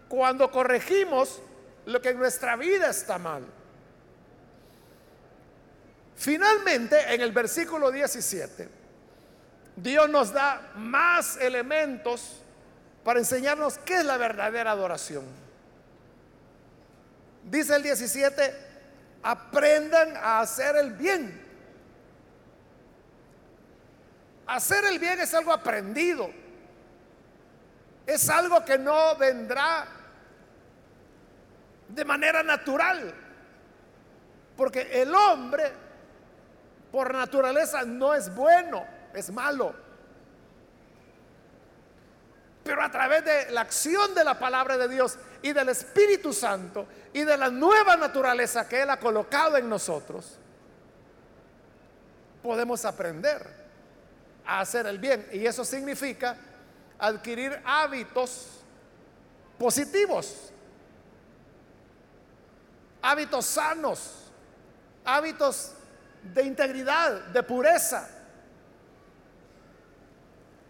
[0.09, 1.41] Cuando corregimos
[1.87, 3.45] lo que en nuestra vida está mal.
[6.17, 8.69] Finalmente, en el versículo 17,
[9.77, 12.41] Dios nos da más elementos
[13.03, 15.25] para enseñarnos qué es la verdadera adoración.
[17.43, 18.55] Dice el 17,
[19.23, 21.43] aprendan a hacer el bien.
[24.47, 26.44] Hacer el bien es algo aprendido.
[28.07, 29.87] Es algo que no vendrá
[31.89, 33.15] de manera natural.
[34.57, 35.73] Porque el hombre
[36.93, 39.75] por naturaleza no es bueno, es malo.
[42.63, 46.87] Pero a través de la acción de la palabra de Dios y del Espíritu Santo
[47.13, 50.39] y de la nueva naturaleza que Él ha colocado en nosotros,
[52.43, 53.45] podemos aprender
[54.47, 55.29] a hacer el bien.
[55.33, 56.37] Y eso significa
[56.99, 58.61] adquirir hábitos
[59.59, 60.53] positivos,
[63.03, 64.31] hábitos sanos,
[65.05, 65.73] hábitos
[66.33, 68.09] de integridad, de pureza.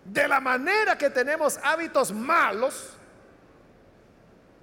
[0.04, 2.90] De la manera que tenemos hábitos malos,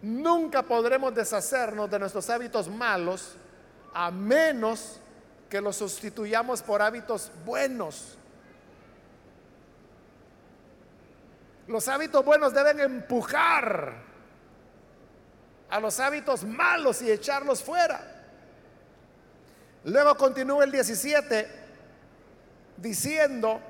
[0.02, 3.36] nunca podremos deshacernos de nuestros hábitos malos
[3.94, 5.00] a menos
[5.50, 8.18] que los sustituyamos por hábitos buenos.
[11.72, 13.94] Los hábitos buenos deben empujar
[15.70, 18.26] a los hábitos malos y echarlos fuera.
[19.86, 21.48] Luego continúa el 17
[22.76, 23.62] diciendo,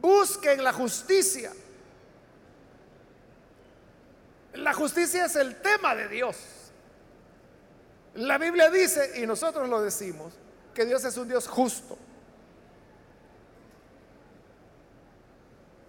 [0.00, 1.52] busquen la justicia.
[4.54, 6.38] La justicia es el tema de Dios.
[8.14, 10.32] La Biblia dice, y nosotros lo decimos,
[10.72, 11.98] que Dios es un Dios justo.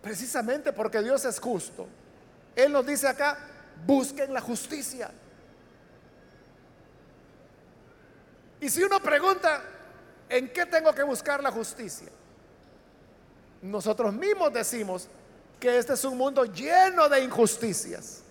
[0.10, 1.88] Precisamente porque Dios es justo.
[2.56, 3.38] Él nos dice acá,
[3.86, 5.12] busquen la justicia.
[8.60, 9.62] Y si uno pregunta,
[10.28, 12.08] ¿en qué tengo que buscar la justicia?
[13.62, 15.08] Nosotros mismos decimos
[15.60, 18.24] que este es un mundo lleno de injusticias.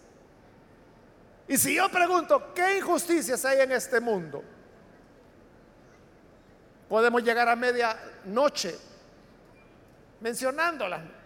[1.46, 4.42] Y si yo pregunto, ¿qué injusticias hay en este mundo?
[6.88, 8.76] Podemos llegar a media noche
[10.20, 11.17] mencionándolas.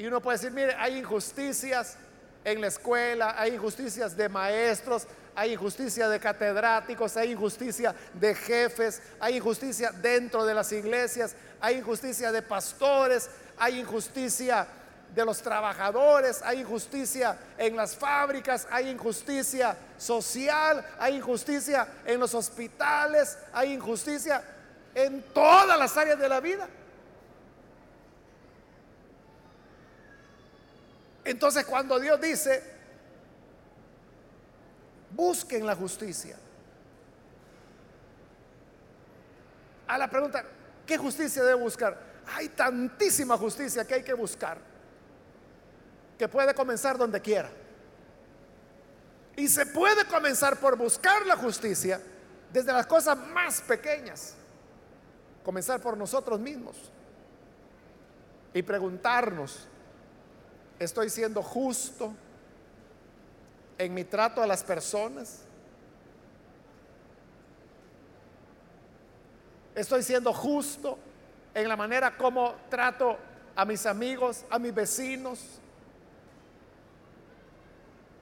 [0.00, 1.96] Y uno puede decir, mire, hay injusticias
[2.42, 9.02] en la escuela, hay injusticias de maestros, hay injusticia de catedráticos, hay injusticia de jefes,
[9.20, 14.66] hay injusticia dentro de las iglesias, hay injusticia de pastores, hay injusticia
[15.14, 22.32] de los trabajadores, hay injusticia en las fábricas, hay injusticia social, hay injusticia en los
[22.32, 24.42] hospitales, hay injusticia
[24.94, 26.66] en todas las áreas de la vida.
[31.24, 32.80] Entonces cuando Dios dice,
[35.10, 36.36] Busquen la justicia.
[39.88, 40.44] A la pregunta,
[40.86, 41.98] ¿qué justicia debe buscar?
[42.34, 44.58] Hay tantísima justicia que hay que buscar,
[46.16, 47.50] que puede comenzar donde quiera.
[49.36, 52.00] Y se puede comenzar por buscar la justicia
[52.52, 54.34] desde las cosas más pequeñas.
[55.44, 56.76] Comenzar por nosotros mismos.
[58.54, 59.66] Y preguntarnos,
[60.80, 62.12] ¿estoy siendo justo?
[63.80, 65.40] en mi trato a las personas?
[69.74, 70.98] Estoy siendo justo
[71.54, 73.16] en la manera como trato
[73.56, 75.40] a mis amigos, a mis vecinos.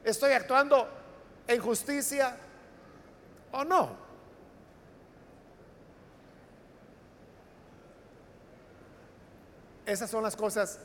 [0.05, 0.89] Estoy actuando
[1.49, 2.37] en justicia
[3.51, 3.97] o no.
[9.85, 10.79] Esas son las cosas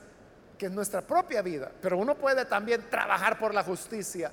[0.58, 1.72] que es nuestra propia vida.
[1.82, 4.32] Pero uno puede también trabajar por la justicia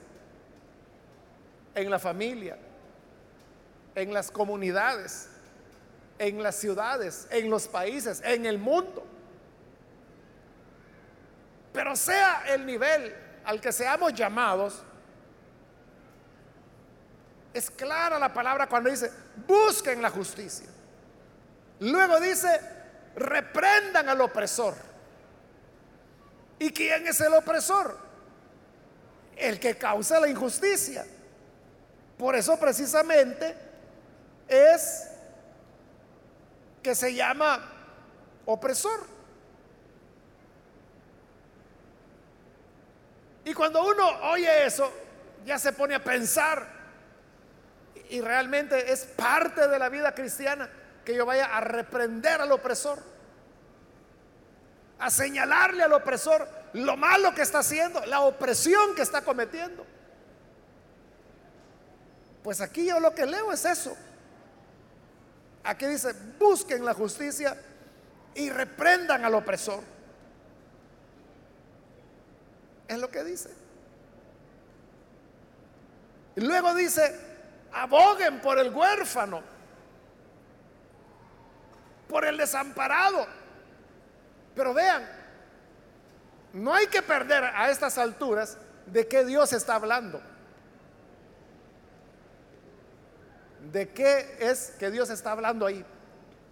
[1.75, 2.57] en la familia,
[3.95, 5.29] en las comunidades,
[6.19, 9.07] en las ciudades, en los países, en el mundo.
[11.73, 13.15] Pero sea el nivel
[13.45, 14.83] al que seamos llamados,
[17.53, 19.11] es clara la palabra cuando dice,
[19.47, 20.67] busquen la justicia.
[21.81, 22.61] Luego dice,
[23.17, 24.75] reprendan al opresor.
[26.61, 27.99] ¿Y quién es el opresor?
[29.35, 31.05] El que causa la injusticia.
[32.19, 33.57] Por eso precisamente
[34.47, 35.09] es
[36.83, 37.67] que se llama
[38.45, 39.07] opresor.
[43.47, 44.93] Y cuando uno oye eso,
[45.47, 46.67] ya se pone a pensar,
[48.11, 50.69] y realmente es parte de la vida cristiana
[51.07, 52.99] que yo vaya a reprender al opresor,
[55.01, 59.85] a señalarle al opresor lo malo que está haciendo, la opresión que está cometiendo.
[62.43, 63.97] Pues aquí yo lo que leo es eso.
[65.65, 67.57] Aquí dice, busquen la justicia
[68.35, 69.83] y reprendan al opresor.
[72.89, 73.51] Es lo que dice.
[76.37, 77.19] Y luego dice,
[77.73, 79.43] aboguen por el huérfano,
[82.09, 83.40] por el desamparado.
[84.55, 85.09] Pero vean,
[86.53, 90.21] no hay que perder a estas alturas de qué Dios está hablando.
[93.73, 95.85] ¿De qué es que Dios está hablando ahí?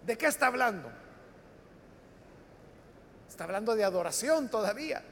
[0.05, 0.89] ¿De qué está hablando?
[3.27, 5.03] Está hablando de adoración todavía.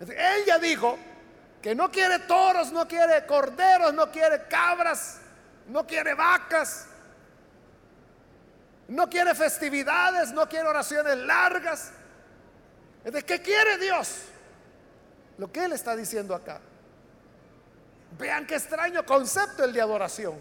[0.00, 0.98] Él ya dijo
[1.60, 5.20] que no quiere toros, no quiere corderos, no quiere cabras,
[5.68, 6.88] no quiere vacas,
[8.92, 11.92] no quiere festividades, no quiere oraciones largas.
[13.04, 14.24] ¿De qué quiere Dios?
[15.38, 16.60] Lo que Él está diciendo acá.
[18.18, 20.34] Vean qué extraño concepto el de adoración.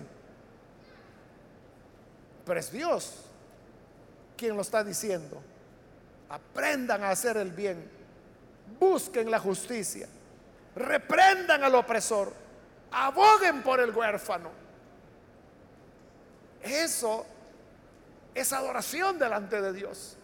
[2.46, 3.24] Pero es Dios
[4.36, 5.42] quien lo está diciendo.
[6.28, 7.90] Aprendan a hacer el bien.
[8.78, 10.10] Busquen la justicia.
[10.76, 12.34] Reprendan al opresor.
[12.92, 14.50] Aboguen por el huérfano.
[16.62, 17.26] Eso
[18.34, 20.18] es adoración delante de Dios.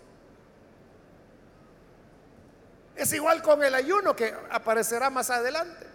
[2.95, 5.85] Es igual con el ayuno que aparecerá más adelante.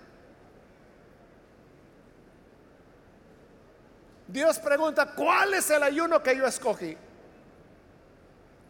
[4.28, 6.96] Dios pregunta, ¿cuál es el ayuno que yo escogí?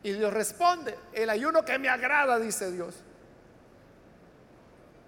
[0.03, 2.97] Y Dios responde, el ayuno que me agrada, dice Dios,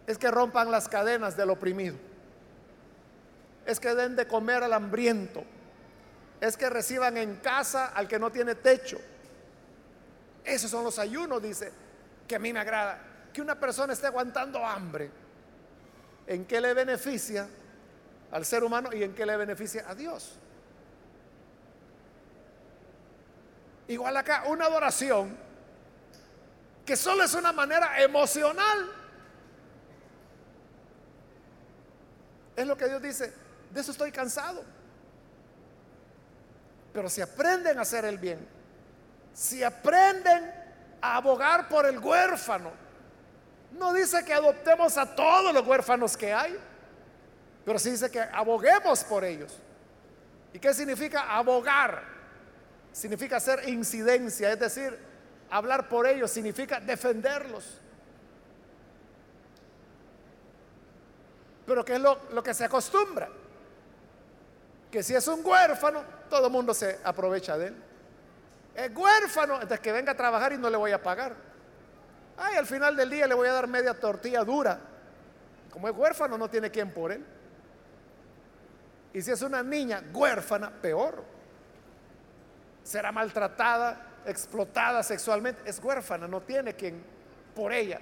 [0.07, 1.97] es que rompan las cadenas del oprimido,
[3.67, 5.43] es que den de comer al hambriento,
[6.49, 9.01] es que reciban en casa al que no tiene techo.
[10.45, 11.73] Esos son los ayunos, dice,
[12.29, 13.01] que a mí me agrada.
[13.33, 15.11] Que una persona esté aguantando hambre,
[16.27, 17.49] ¿en qué le beneficia
[18.31, 20.39] al ser humano y en qué le beneficia a Dios?
[23.89, 25.35] Igual acá, una adoración
[26.85, 28.93] que solo es una manera emocional.
[32.55, 33.33] Es lo que Dios dice,
[33.71, 34.74] de eso estoy cansado.
[36.95, 38.39] Pero si aprenden a hacer el bien,
[39.35, 40.51] si aprenden
[41.03, 42.73] a abogar por el huérfano,
[43.73, 46.57] no dice que adoptemos a todos los huérfanos que hay,
[47.67, 49.59] pero sí dice que aboguemos por ellos.
[50.55, 52.15] ¿Y qué significa abogar?
[52.95, 54.97] significa hacer incidencia, es decir,
[55.51, 57.81] hablar por ellos significa defenderlos.
[61.67, 63.29] Pero ¿qué es lo, lo que se acostumbra?
[64.93, 66.05] Que si es un huérfano,
[66.35, 67.77] todo el mundo se aprovecha de él.
[68.75, 71.37] Es huérfano, entonces que venga a trabajar y no le voy a pagar.
[72.37, 74.81] Ay, al final del día le voy a dar media tortilla dura.
[75.71, 77.25] Como es huérfano, no tiene quien por él.
[79.13, 81.23] Y si es una niña huérfana, peor
[82.83, 87.01] será maltratada, explotada sexualmente, es huérfana, no tiene quien
[87.55, 88.01] por ella.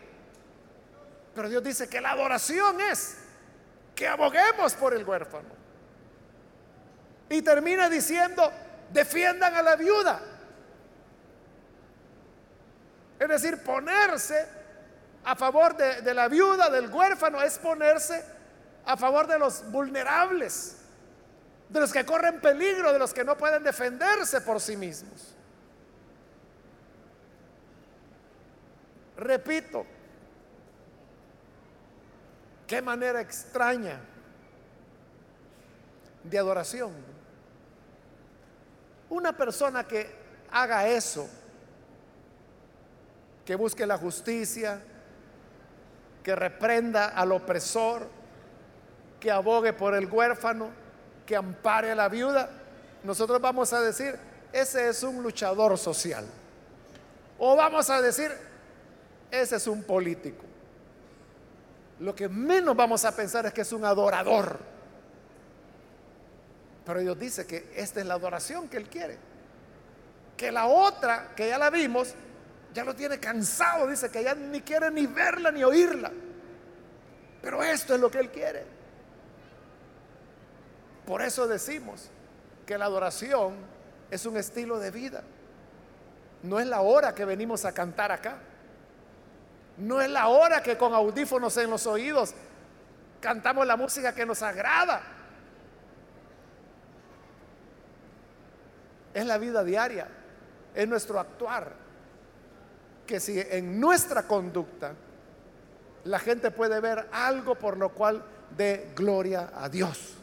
[1.35, 3.19] Pero Dios dice que la adoración es
[3.95, 5.62] que aboguemos por el huérfano.
[7.33, 8.53] Y termina diciendo,
[8.93, 10.21] defiendan a la viuda.
[13.19, 14.47] Es decir, ponerse
[15.25, 18.23] a favor de, la viuda, del huérfano, es ponerse
[18.85, 20.77] a favor de los vulnerables,
[21.71, 25.35] de los que corren peligro, de los que no pueden defenderse por sí mismos.
[29.17, 29.87] Repito,
[32.67, 34.01] qué manera extraña
[36.25, 37.12] de adoración.
[39.13, 40.11] Una persona que
[40.51, 41.29] haga eso,
[43.45, 44.81] que busque la justicia,
[46.25, 48.09] que reprenda al opresor,
[49.21, 50.71] que abogue por el huérfano,
[51.27, 52.49] que ampare a la viuda,
[53.05, 54.19] nosotros vamos a decir,
[54.51, 56.25] ese es un luchador social.
[57.39, 58.33] O vamos a decir,
[59.31, 60.43] ese es un político.
[62.01, 64.72] Lo que menos vamos a pensar es que es un adorador.
[66.85, 69.19] Pero Dios dice que esta es la adoración que Él quiere.
[70.37, 72.15] Que la otra, que ya la vimos,
[72.75, 76.11] ya lo tiene cansado, dice que ya ni quiere ni verla ni oírla.
[77.41, 78.65] Pero esto es lo que Él quiere.
[81.07, 82.09] Por eso decimos
[82.67, 83.55] que la adoración
[84.11, 85.23] es un estilo de vida.
[86.43, 88.39] No es la hora que venimos a cantar acá.
[89.77, 92.35] No es la hora que con audífonos en los oídos
[93.21, 95.03] cantamos la música que nos agrada.
[99.15, 100.09] Es la vida diaria,
[100.75, 101.73] es nuestro actuar.
[103.07, 104.95] Que si en nuestra conducta
[106.05, 108.23] la gente puede ver algo por lo cual
[108.57, 110.15] dé gloria a Dios.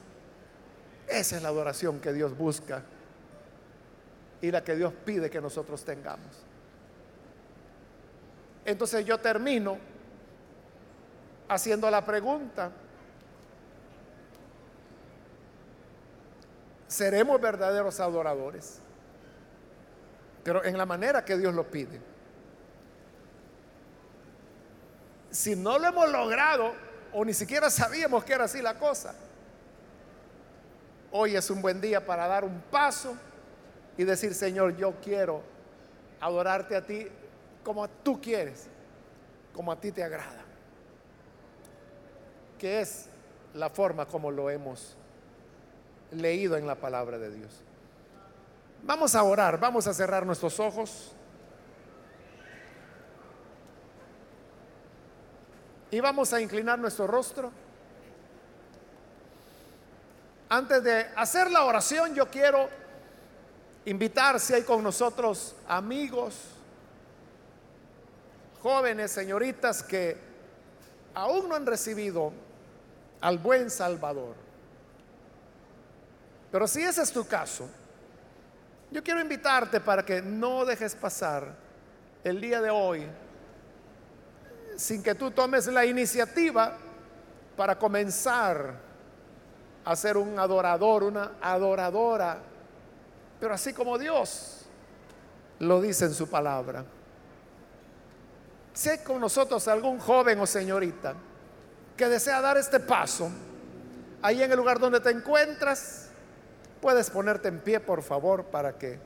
[1.07, 2.83] Esa es la adoración que Dios busca
[4.41, 6.45] y la que Dios pide que nosotros tengamos.
[8.65, 9.77] Entonces yo termino
[11.47, 12.71] haciendo la pregunta,
[16.89, 18.79] seremos verdaderos adoradores,
[20.43, 22.01] pero en la manera que Dios lo pide.
[25.29, 26.73] Si no lo hemos logrado
[27.13, 29.13] o ni siquiera sabíamos que era así la cosa,
[31.11, 33.15] hoy es un buen día para dar un paso
[33.95, 35.43] y decir, Señor, yo quiero
[36.19, 37.07] adorarte a ti
[37.63, 38.65] como tú quieres,
[39.53, 40.43] como a ti te agrada.
[42.57, 43.05] Que es
[43.53, 44.97] la forma como lo hemos
[46.11, 47.51] leído en la palabra de Dios.
[48.83, 51.11] Vamos a orar, vamos a cerrar nuestros ojos.
[55.91, 57.51] Y vamos a inclinar nuestro rostro.
[60.49, 62.69] Antes de hacer la oración, yo quiero
[63.85, 66.35] invitar si hay con nosotros amigos,
[68.61, 70.17] jóvenes, señoritas que
[71.13, 72.31] aún no han recibido
[73.21, 74.48] al buen Salvador.
[76.51, 77.67] Pero si ese es tu caso,
[78.91, 81.47] yo quiero invitarte para que no dejes pasar
[82.23, 83.07] el día de hoy
[84.75, 86.77] sin que tú tomes la iniciativa
[87.55, 88.73] para comenzar
[89.83, 92.37] a ser un adorador, una adoradora,
[93.39, 94.65] pero así como Dios
[95.59, 96.85] lo dice en su palabra.
[98.73, 101.13] Si hay con nosotros algún joven o señorita
[101.97, 103.29] que desea dar este paso,
[104.21, 106.08] ahí en el lugar donde te encuentras,
[106.81, 108.99] puedes ponerte en pie, por favor, para que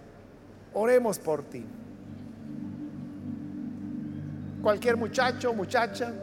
[0.74, 1.66] oremos por ti.
[4.62, 6.14] Cualquier muchacho o muchacha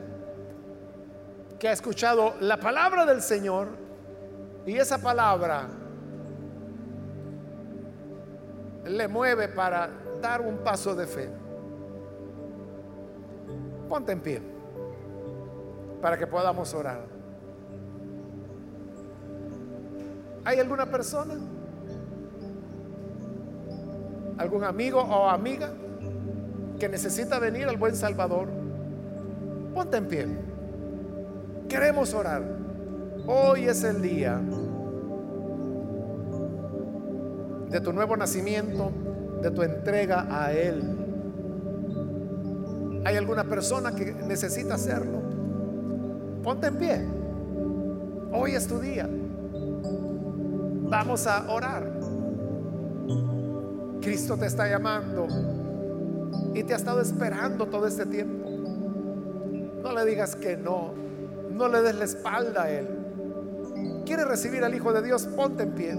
[1.58, 3.68] que ha escuchado la palabra del Señor
[4.64, 5.68] y esa palabra
[8.86, 9.90] le mueve para
[10.22, 11.30] dar un paso de fe.
[13.88, 14.42] Ponte en pie
[16.00, 17.09] para que podamos orar.
[20.44, 21.34] ¿Hay alguna persona?
[24.38, 25.70] ¿Algún amigo o amiga
[26.78, 28.48] que necesita venir al buen Salvador?
[29.74, 30.26] Ponte en pie.
[31.68, 32.42] Queremos orar.
[33.26, 34.40] Hoy es el día
[37.68, 38.90] de tu nuevo nacimiento,
[39.42, 40.82] de tu entrega a Él.
[43.04, 45.20] ¿Hay alguna persona que necesita hacerlo?
[46.42, 47.06] Ponte en pie.
[48.32, 49.08] Hoy es tu día.
[50.90, 51.88] Vamos a orar.
[54.00, 55.28] Cristo te está llamando
[56.52, 58.50] y te ha estado esperando todo este tiempo.
[59.82, 60.92] No le digas que no.
[61.52, 62.88] No le des la espalda a Él.
[64.04, 65.26] ¿Quieres recibir al Hijo de Dios?
[65.26, 65.96] Ponte en pie.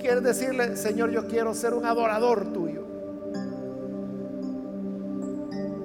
[0.00, 2.86] ¿Quieres decirle, Señor, yo quiero ser un adorador tuyo?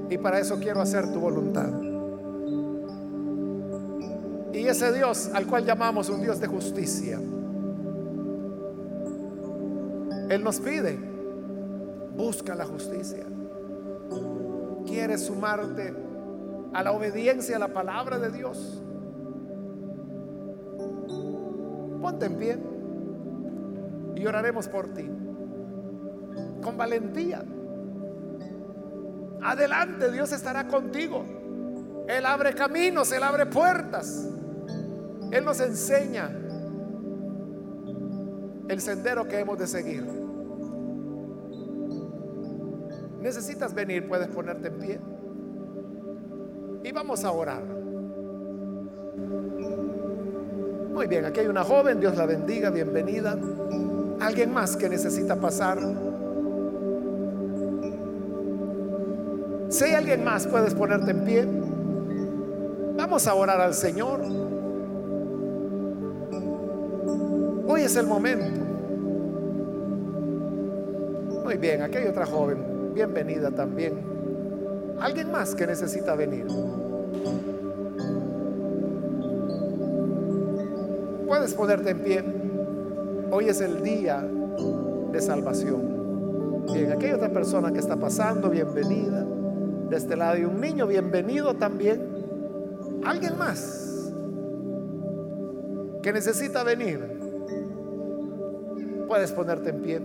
[0.09, 1.84] Y para eso quiero hacer tu voluntad.
[4.65, 7.19] Y ese Dios al cual llamamos un Dios de justicia,
[10.27, 10.97] Él nos pide,
[12.17, 13.27] busca la justicia.
[14.87, 15.93] ¿Quieres sumarte
[16.73, 18.81] a la obediencia a la palabra de Dios?
[22.01, 22.57] Ponte en pie
[24.15, 25.07] y oraremos por ti.
[26.63, 27.45] Con valentía.
[29.43, 31.23] Adelante, Dios estará contigo.
[32.07, 34.31] Él abre caminos, Él abre puertas.
[35.31, 36.29] Él nos enseña
[38.67, 40.03] el sendero que hemos de seguir.
[43.21, 44.99] Necesitas venir, puedes ponerte en pie.
[46.83, 47.63] Y vamos a orar.
[50.93, 53.37] Muy bien, aquí hay una joven, Dios la bendiga, bienvenida.
[54.19, 55.79] Alguien más que necesita pasar.
[59.69, 61.47] Si hay alguien más, puedes ponerte en pie.
[62.95, 64.44] Vamos a orar al Señor.
[67.75, 68.45] Hoy es el momento.
[71.43, 72.93] Muy bien, aquí hay otra joven.
[72.93, 73.95] Bienvenida también.
[74.97, 76.47] Alguien más que necesita venir.
[81.27, 82.23] Puedes ponerte en pie.
[83.29, 84.25] Hoy es el día
[85.11, 86.63] de salvación.
[86.71, 88.49] Bien, aquí hay otra persona que está pasando.
[88.49, 89.25] Bienvenida.
[89.89, 90.87] De este lado hay un niño.
[90.87, 91.99] Bienvenido también.
[93.03, 94.13] Alguien más
[96.01, 97.24] que necesita venir.
[99.15, 100.01] Puedes ponerte en pie.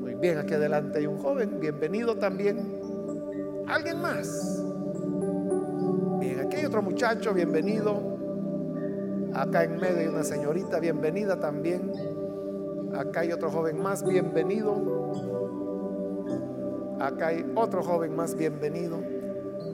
[0.00, 1.60] Muy bien, aquí adelante hay un joven.
[1.60, 2.80] Bienvenido también.
[3.68, 4.60] Alguien más.
[6.18, 7.32] Bien, aquí hay otro muchacho.
[7.32, 7.94] Bienvenido.
[9.32, 11.92] Acá en medio hay una señorita, bienvenida también.
[12.98, 14.74] Acá hay otro joven más, bienvenido.
[16.98, 18.98] Acá hay otro joven más, bienvenido.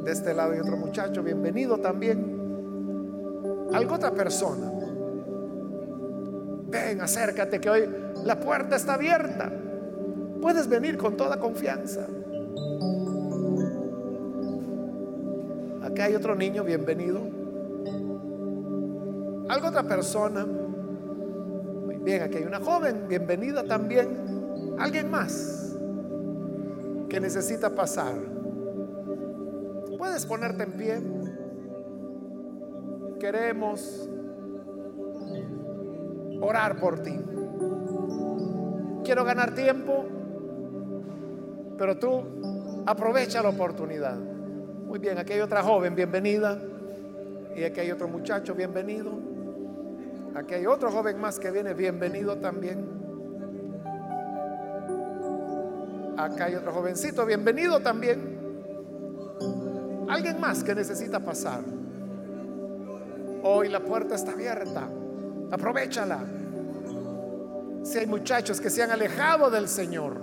[0.05, 3.69] De este lado hay otro muchacho, bienvenido también.
[3.73, 4.79] Algo otra persona.
[6.69, 7.89] Ven, acércate que hoy
[8.25, 9.51] la puerta está abierta.
[10.43, 12.07] Puedes venir con toda confianza.
[15.83, 17.21] Acá hay otro niño, bienvenido.
[19.49, 20.45] Algo otra persona.
[20.45, 24.77] Muy bien, aquí hay una joven, bienvenida también.
[24.79, 25.75] Alguien más
[27.09, 28.15] que necesita pasar.
[29.97, 31.01] Puedes ponerte en pie.
[33.19, 34.09] Queremos
[36.41, 37.19] orar por ti.
[39.05, 40.05] Quiero ganar tiempo,
[41.79, 42.23] pero tú
[42.87, 44.17] aprovecha la oportunidad.
[44.17, 46.59] Muy bien, aquí hay otra joven, bienvenida.
[47.55, 49.13] Y aquí hay otro muchacho, bienvenido.
[50.35, 52.99] Aquí hay otro joven más que viene, bienvenido también.
[56.17, 58.39] Acá hay otro jovencito, bienvenido también.
[60.09, 61.61] Alguien más que necesita pasar.
[63.43, 64.89] Hoy la puerta está abierta.
[65.51, 66.21] Aprovechala.
[67.83, 70.17] Si hay muchachos que se han alejado del Señor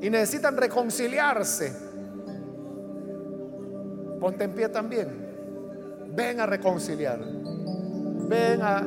[0.00, 1.72] y necesitan reconciliarse,
[4.18, 5.26] ponte en pie también.
[6.14, 7.20] Ven a reconciliar.
[7.20, 8.82] Ven a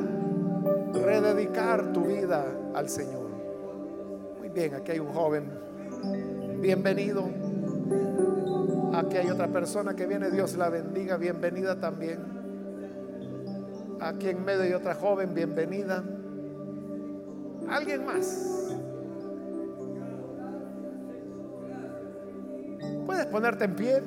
[0.92, 3.28] rededicar tu vida al Señor.
[4.38, 5.50] Muy bien, aquí hay un joven.
[6.60, 7.28] Bienvenido.
[8.94, 10.30] Aquí hay otra persona que viene.
[10.30, 11.16] Dios la bendiga.
[11.16, 12.39] Bienvenida también.
[14.00, 15.34] Aquí en medio hay otra joven.
[15.34, 16.02] Bienvenida.
[17.68, 18.74] ¿Alguien más?
[23.04, 24.02] Puedes ponerte en pie.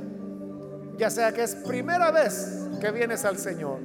[0.98, 3.80] Ya sea que es primera vez que vienes al Señor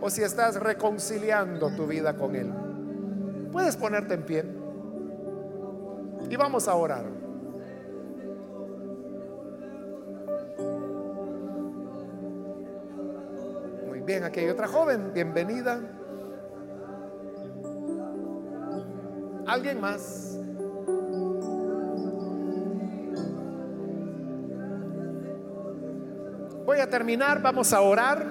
[0.00, 2.52] o si estás reconciliando tu vida con Él.
[3.52, 4.44] Puedes ponerte en pie
[6.28, 7.04] y vamos a orar.
[14.16, 15.80] Aquí hay otra joven, bienvenida.
[19.46, 20.36] ¿Alguien más?
[26.66, 28.26] Voy a terminar, vamos a orar.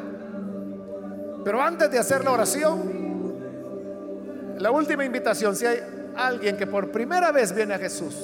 [1.44, 3.00] Pero antes de hacer la oración,
[4.58, 5.80] la última invitación, si hay
[6.16, 8.16] alguien que por primera vez viene a Jesús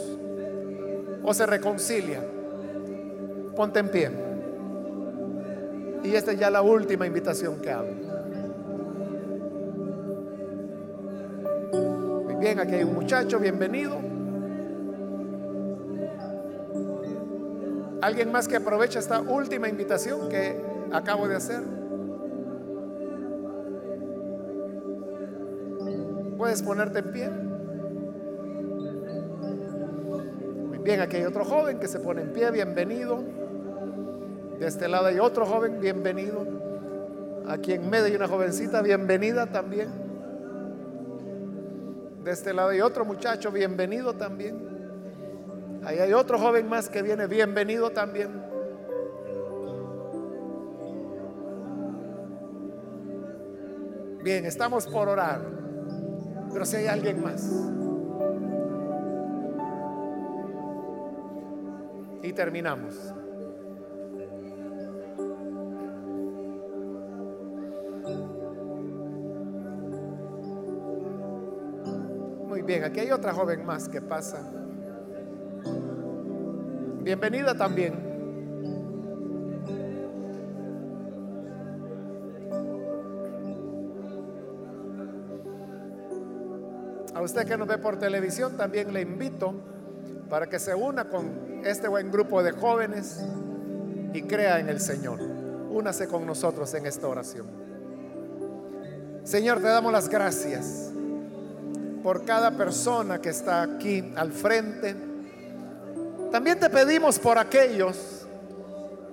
[1.23, 2.21] o se reconcilia,
[3.55, 4.34] ponte en pie.
[6.03, 7.91] Y esta es ya la última invitación que hago.
[12.23, 13.97] Muy bien, aquí hay un muchacho, bienvenido.
[18.01, 21.63] ¿Alguien más que aprovecha esta última invitación que acabo de hacer?
[26.37, 27.29] Puedes ponerte en pie.
[30.67, 33.23] Muy bien, aquí hay otro joven que se pone en pie, bienvenido.
[34.59, 36.45] De este lado hay otro joven, bienvenido.
[37.47, 39.89] Aquí en medio hay una jovencita, bienvenida también.
[42.23, 44.57] De este lado hay otro muchacho, bienvenido también.
[45.83, 48.29] Ahí hay otro joven más que viene, bienvenido también.
[54.23, 55.41] Bien, estamos por orar.
[56.51, 57.47] Pero si hay alguien más.
[62.23, 63.13] Y terminamos.
[72.65, 74.39] Bien, aquí hay otra joven más que pasa.
[77.01, 77.93] Bienvenida también.
[87.13, 89.53] A usted que nos ve por televisión, también le invito
[90.29, 93.23] para que se una con este buen grupo de jóvenes
[94.13, 95.19] y crea en el Señor.
[95.69, 97.45] Únase con nosotros en esta oración.
[99.23, 100.94] Señor, te damos las gracias
[102.05, 104.95] por cada persona que está aquí al frente.
[106.31, 108.27] También te pedimos por aquellos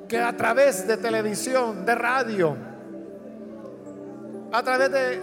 [0.07, 2.55] que a través de televisión, de radio,
[4.53, 5.20] a través de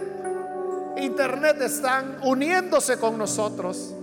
[0.96, 3.94] internet están uniéndose con nosotros.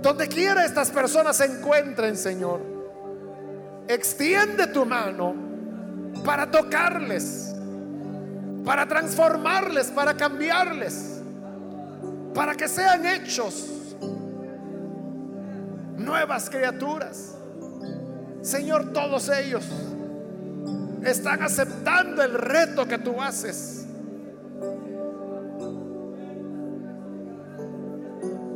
[0.00, 2.60] Donde quiera estas personas se encuentren, Señor,
[3.88, 5.34] extiende tu mano
[6.24, 7.54] para tocarles,
[8.64, 11.11] para transformarles, para cambiarles,
[12.34, 13.96] para que sean hechos
[15.96, 17.36] nuevas criaturas.
[18.42, 19.64] Señor, todos ellos
[21.04, 23.86] están aceptando el reto que tú haces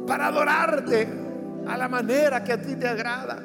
[0.07, 1.09] para adorarte
[1.67, 3.43] a la manera que a ti te agrada.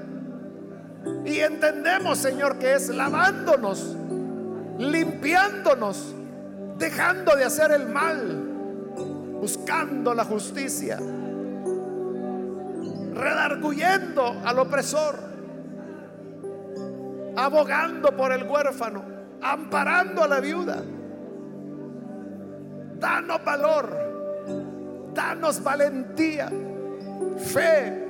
[1.25, 3.97] Y entendemos, Señor, que es lavándonos,
[4.77, 6.13] limpiándonos,
[6.77, 8.50] dejando de hacer el mal,
[9.41, 10.97] buscando la justicia,
[13.13, 15.15] redarguyendo al opresor,
[17.35, 19.03] abogando por el huérfano,
[19.41, 20.81] amparando a la viuda.
[22.99, 24.11] Danos valor
[25.13, 26.49] Danos valentía,
[27.37, 28.07] fe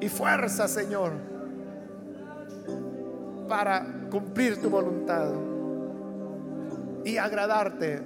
[0.00, 1.12] y fuerza, Señor,
[3.48, 5.30] para cumplir tu voluntad
[7.04, 8.02] y agradarte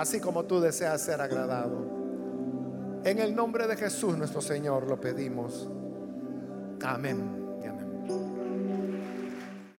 [0.00, 1.98] así como tú deseas ser agradado.
[3.04, 5.68] En el nombre de Jesús nuestro Señor lo pedimos.
[6.82, 7.37] Amén.